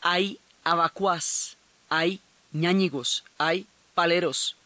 Hay 0.02 0.38
abacuás, 0.62 1.56
hay 1.88 2.20
ñáñigos, 2.52 3.24
hay 3.38 3.66
paleros, 3.94 4.56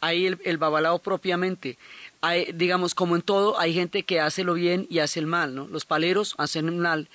hay 0.00 0.26
el, 0.26 0.58
babalao 0.58 0.98
propiamente. 0.98 1.78
Hay, 2.20 2.52
digamos, 2.52 2.94
como 2.94 3.16
en 3.16 3.22
todo, 3.22 3.58
hay 3.58 3.72
gente 3.72 4.02
que 4.02 4.20
hace 4.20 4.44
lo 4.44 4.54
bien 4.54 4.86
y 4.90 4.98
hace 4.98 5.20
el 5.20 5.26
mal, 5.26 5.54
¿no? 5.54 5.66
Los 5.68 5.86
paleros 5.86 6.34
hacen 6.36 6.68
el 6.68 6.74
mal, 6.74 7.08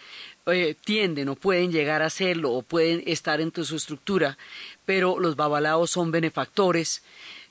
eh, 0.48 0.76
tienden 0.84 1.30
o 1.30 1.36
pueden 1.36 1.72
llegar 1.72 2.02
a 2.02 2.08
hacerlo 2.08 2.52
o 2.54 2.64
pueden 2.64 3.04
estar 3.06 3.40
entre 3.40 3.66
su 3.66 3.76
estructura, 3.76 4.38
pero 4.86 5.20
los 5.20 5.36
babalaos 5.36 5.92
son 5.92 6.12
benefactores, 6.12 7.04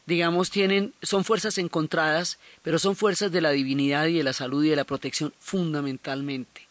digamos, 0.07 0.51
tienen, 0.51 0.93
son 1.03 1.25
fuerzas 1.25 1.59
encontradas, 1.59 2.39
pero 2.63 2.79
son 2.79 2.97
fuerzas 2.97 3.33
de 3.33 3.41
la 3.41 3.51
divinidad 3.51 4.07
y 4.07 4.19
de 4.19 4.25
la 4.25 4.33
salud 4.33 4.65
y 4.65 4.71
de 4.71 4.77
la 4.77 4.85
protección 4.85 5.33
fundamentalmente. 5.39 6.69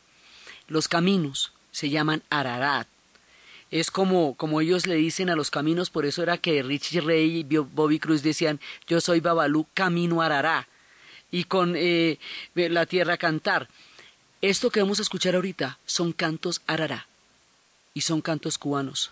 Los 0.67 0.88
caminos 0.88 1.51
se 1.71 1.89
llaman 1.89 2.23
Ararat. 2.29 2.88
Es 3.71 3.89
como, 3.89 4.36
como 4.36 4.61
ellos 4.61 4.86
le 4.86 4.95
dicen 4.95 5.31
a 5.31 5.36
los 5.36 5.49
caminos, 5.49 5.89
por 5.89 6.05
eso 6.05 6.21
era 6.21 6.38
que 6.38 6.61
Richie 6.61 7.01
Ray 7.01 7.39
y 7.39 7.57
Bobby 7.57 7.97
Cruz 7.97 8.21
decían, 8.21 8.59
yo 8.88 9.01
soy 9.01 9.19
Babalú, 9.19 9.65
camino 9.73 10.21
Arará, 10.21 10.67
y 11.31 11.45
con 11.45 11.73
eh, 11.75 12.19
la 12.53 12.86
tierra 12.86 13.17
cantar. 13.17 13.67
Esto 14.41 14.69
que 14.69 14.79
vamos 14.81 14.99
a 14.99 15.01
escuchar 15.01 15.34
ahorita 15.34 15.79
son 15.88 16.13
cantos 16.13 16.61
Arará, 16.67 17.07
y 17.95 18.01
son 18.01 18.21
cantos 18.21 18.59
cubanos. 18.59 19.11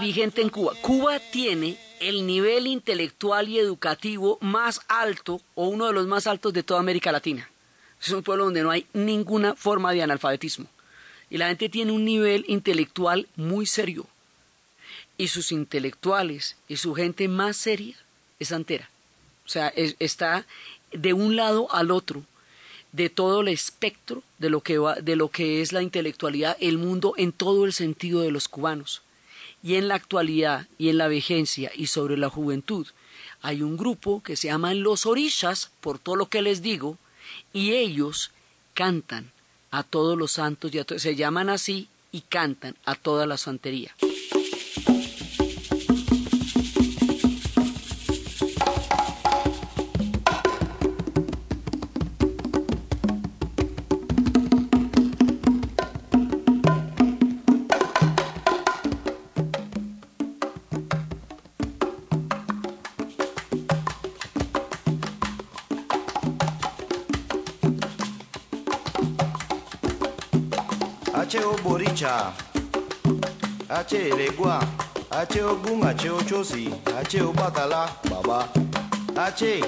vigente 0.00 0.42
en 0.42 0.48
Cuba. 0.50 0.74
Cuba 0.82 1.18
tiene 1.32 1.78
el 2.00 2.26
nivel 2.26 2.66
intelectual 2.66 3.48
y 3.48 3.58
educativo 3.58 4.38
más 4.40 4.80
alto 4.88 5.40
o 5.54 5.68
uno 5.68 5.86
de 5.86 5.92
los 5.92 6.06
más 6.06 6.26
altos 6.26 6.52
de 6.52 6.62
toda 6.62 6.80
América 6.80 7.12
Latina. 7.12 7.48
Es 8.00 8.10
un 8.10 8.22
pueblo 8.22 8.44
donde 8.44 8.62
no 8.62 8.70
hay 8.70 8.86
ninguna 8.92 9.54
forma 9.54 9.92
de 9.92 10.02
analfabetismo. 10.02 10.66
Y 11.30 11.38
la 11.38 11.48
gente 11.48 11.68
tiene 11.68 11.92
un 11.92 12.04
nivel 12.04 12.44
intelectual 12.48 13.28
muy 13.36 13.64
serio. 13.66 14.06
Y 15.16 15.28
sus 15.28 15.52
intelectuales 15.52 16.56
y 16.68 16.76
su 16.76 16.94
gente 16.94 17.28
más 17.28 17.56
seria 17.56 17.96
es 18.38 18.48
santera. 18.48 18.90
O 19.46 19.48
sea, 19.48 19.68
es- 19.68 19.96
está 19.98 20.44
de 20.92 21.12
un 21.12 21.36
lado 21.36 21.72
al 21.72 21.90
otro 21.90 22.24
de 22.92 23.10
todo 23.10 23.40
el 23.40 23.48
espectro 23.48 24.22
de 24.38 24.50
lo 24.50 24.60
que 24.60 24.78
va, 24.78 24.94
de 24.94 25.16
lo 25.16 25.28
que 25.28 25.62
es 25.62 25.72
la 25.72 25.82
intelectualidad, 25.82 26.56
el 26.60 26.78
mundo 26.78 27.14
en 27.16 27.32
todo 27.32 27.64
el 27.64 27.72
sentido 27.72 28.20
de 28.20 28.30
los 28.30 28.48
cubanos. 28.48 29.02
Y 29.62 29.76
en 29.76 29.88
la 29.88 29.94
actualidad 29.94 30.66
y 30.78 30.88
en 30.88 30.98
la 30.98 31.08
vigencia 31.08 31.70
y 31.74 31.86
sobre 31.86 32.16
la 32.16 32.28
juventud 32.28 32.86
hay 33.42 33.62
un 33.62 33.76
grupo 33.76 34.22
que 34.22 34.36
se 34.36 34.48
llama 34.48 34.72
los 34.72 35.04
orishas, 35.04 35.70
por 35.80 35.98
todo 35.98 36.16
lo 36.16 36.26
que 36.26 36.42
les 36.42 36.62
digo, 36.62 36.96
y 37.52 37.72
ellos 37.72 38.30
cantan 38.72 39.32
a 39.70 39.82
todos 39.82 40.16
los 40.16 40.32
santos, 40.32 40.72
y 40.74 40.78
a 40.78 40.86
se 40.96 41.16
llaman 41.16 41.48
así 41.48 41.88
y 42.12 42.20
cantan 42.20 42.76
a 42.84 42.94
toda 42.94 43.26
la 43.26 43.36
santería. 43.36 43.94
Ache 73.82 74.14
legua, 74.14 74.60
ache 75.10 75.42
o 75.42 75.56
gun, 75.56 75.82
ache 75.82 76.08
o 76.08 76.22
chosi, 76.22 76.70
ache 76.96 77.20
o 77.20 77.32
batala, 77.32 77.90
baba, 78.08 78.48
ache 79.16 79.60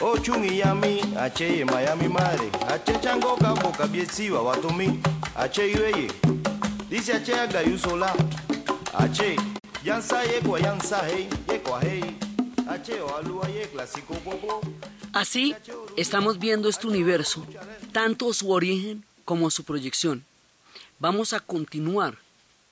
o 0.00 0.16
chungi 0.18 0.58
yami, 0.58 1.00
ache 1.16 1.64
Miami 1.64 2.08
madre, 2.08 2.48
ache 2.68 2.96
chango 3.02 3.36
cabo 3.36 3.72
cabiesiva, 3.72 4.40
watomi, 4.40 5.00
ache 5.34 5.66
yueye, 5.72 6.08
dice 6.88 7.14
ache 7.14 7.34
agayusola, 7.34 8.14
ache, 8.94 9.36
yansa 9.84 10.22
yekwa 10.22 10.60
yansa 10.60 10.98
hey, 11.08 11.26
yekwa 11.48 11.80
hey, 11.80 12.02
ache 12.70 13.00
o 13.00 13.16
alua 13.16 13.48
ye 13.48 13.66
clásico. 13.66 14.14
Así 15.12 15.56
estamos 15.96 16.38
viendo 16.38 16.68
este 16.68 16.86
universo, 16.86 17.44
tanto 17.90 18.32
su 18.32 18.52
origen 18.52 19.02
como 19.24 19.50
su 19.50 19.64
proyección. 19.64 20.24
Vamos 21.00 21.32
a 21.32 21.40
continuar 21.40 22.16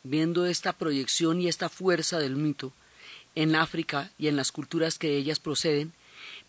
viendo 0.08 0.46
esta 0.46 0.72
proyección 0.72 1.40
y 1.40 1.48
esta 1.48 1.68
fuerza 1.68 2.18
del 2.18 2.36
mito 2.36 2.72
en 3.34 3.54
África 3.54 4.10
y 4.18 4.28
en 4.28 4.36
las 4.36 4.52
culturas 4.52 4.98
que 4.98 5.08
de 5.08 5.16
ellas 5.18 5.38
proceden, 5.38 5.92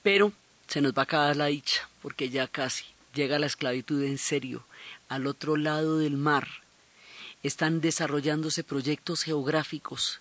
pero 0.03 0.31
se 0.67 0.81
nos 0.81 0.93
va 0.93 1.01
a 1.01 1.03
acabar 1.03 1.35
la 1.35 1.47
dicha, 1.47 1.89
porque 2.01 2.29
ya 2.29 2.47
casi 2.47 2.85
llega 3.13 3.39
la 3.39 3.45
esclavitud 3.45 4.03
en 4.03 4.17
serio, 4.17 4.63
al 5.09 5.27
otro 5.27 5.57
lado 5.57 5.97
del 5.97 6.17
mar. 6.17 6.47
Están 7.43 7.81
desarrollándose 7.81 8.63
proyectos 8.63 9.23
geográficos 9.23 10.19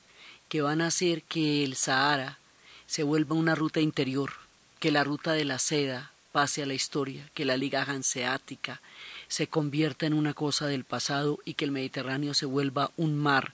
que 0.49 0.63
van 0.63 0.81
a 0.81 0.89
hacer 0.89 1.23
que 1.23 1.65
el 1.65 1.77
Sahara 1.77 2.39
se 2.87 3.03
vuelva 3.03 3.37
una 3.37 3.55
ruta 3.55 3.81
interior, 3.81 4.33
que 4.81 4.91
la 4.91 5.05
ruta 5.05 5.33
de 5.33 5.45
la 5.45 5.59
seda 5.59 6.13
pase 6.33 6.63
a 6.63 6.67
la 6.67 6.75
historia, 6.75 7.29
que 7.35 7.45
la 7.45 7.57
liga 7.57 7.83
hanseática 7.83 8.81
se 9.29 9.47
convierta 9.47 10.07
en 10.07 10.15
una 10.15 10.35
cosa 10.35 10.67
del 10.67 10.85
pasado 10.85 11.39
y 11.45 11.55
que 11.55 11.65
el 11.65 11.73
Mediterráneo 11.73 12.35
se 12.35 12.47
vuelva 12.47 12.93
un 12.97 13.17
mar 13.19 13.53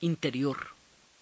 interior. 0.00 0.68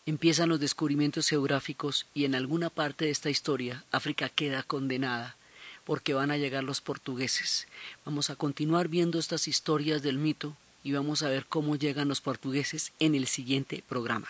Empiezan 0.07 0.49
los 0.49 0.61
descubrimientos 0.61 1.29
geográficos 1.29 2.07
y 2.15 2.25
en 2.25 2.35
alguna 2.35 2.71
parte 2.71 3.05
de 3.05 3.11
esta 3.11 3.31
historia 3.31 3.85
África 3.93 4.29
queda 4.29 4.63
condenada 4.63 5.37
porque 5.85 6.15
van 6.15 6.31
a 6.31 6.37
llegar 6.37 6.65
los 6.65 6.81
portugueses. 6.81 7.67
Vamos 8.05 8.31
a 8.31 8.37
continuar 8.37 8.89
viendo 8.89 9.19
estas 9.19 9.49
historias 9.49 10.03
del 10.03 10.19
mito 10.19 10.57
y 10.83 10.93
vamos 10.93 11.23
a 11.23 11.29
ver 11.29 11.47
cómo 11.47 11.77
llegan 11.77 12.09
los 12.09 12.21
portugueses 12.21 12.93
en 12.99 13.15
el 13.15 13.27
siguiente 13.27 13.83
programa. 13.89 14.29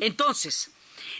Entonces, 0.00 0.70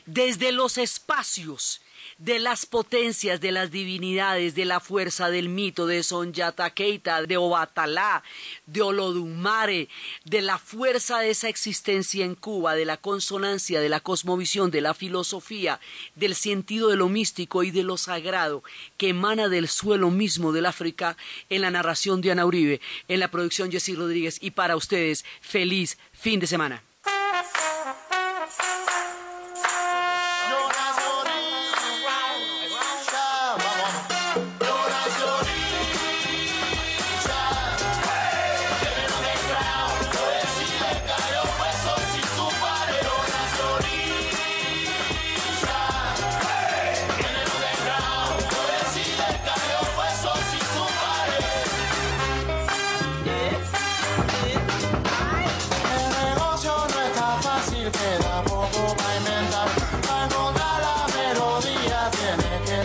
desde 0.07 0.53
los 0.53 0.79
espacios 0.79 1.81
de 2.19 2.39
las 2.39 2.65
potencias, 2.65 3.41
de 3.41 3.53
las 3.53 3.71
divinidades, 3.71 4.55
de 4.55 4.65
la 4.65 4.81
fuerza 4.81 5.29
del 5.29 5.49
mito, 5.49 5.87
de 5.87 6.03
Sonjata 6.03 6.71
Keita, 6.71 7.23
de 7.23 7.37
Obatalá, 7.37 8.23
de 8.67 8.83
Olodumare, 8.83 9.89
de 10.25 10.41
la 10.41 10.59
fuerza 10.59 11.19
de 11.21 11.31
esa 11.31 11.49
existencia 11.49 12.25
en 12.25 12.35
Cuba, 12.35 12.75
de 12.75 12.87
la 12.87 12.97
consonancia, 12.97 13.81
de 13.81 13.89
la 13.89 14.01
cosmovisión, 14.01 14.71
de 14.71 14.81
la 14.81 14.95
filosofía, 14.95 15.79
del 16.15 16.35
sentido 16.35 16.89
de 16.89 16.97
lo 16.97 17.09
místico 17.09 17.63
y 17.63 17.71
de 17.71 17.83
lo 17.83 17.99
sagrado 17.99 18.63
que 18.97 19.11
emana 19.11 19.49
del 19.49 19.69
suelo 19.69 20.11
mismo 20.11 20.53
del 20.53 20.67
África 20.67 21.17
en 21.51 21.61
la 21.63 21.71
narración 21.71 22.21
de 22.21 22.33
Ana 22.33 22.47
Uribe, 22.47 22.81
en 23.09 23.21
la 23.21 23.31
producción 23.31 23.71
Jessy 23.71 23.95
Rodríguez 23.95 24.39
y 24.41 24.53
para 24.53 24.77
ustedes, 24.77 25.25
feliz 25.41 25.99
fin 26.13 26.41
de 26.41 26.47
semana. 26.47 26.83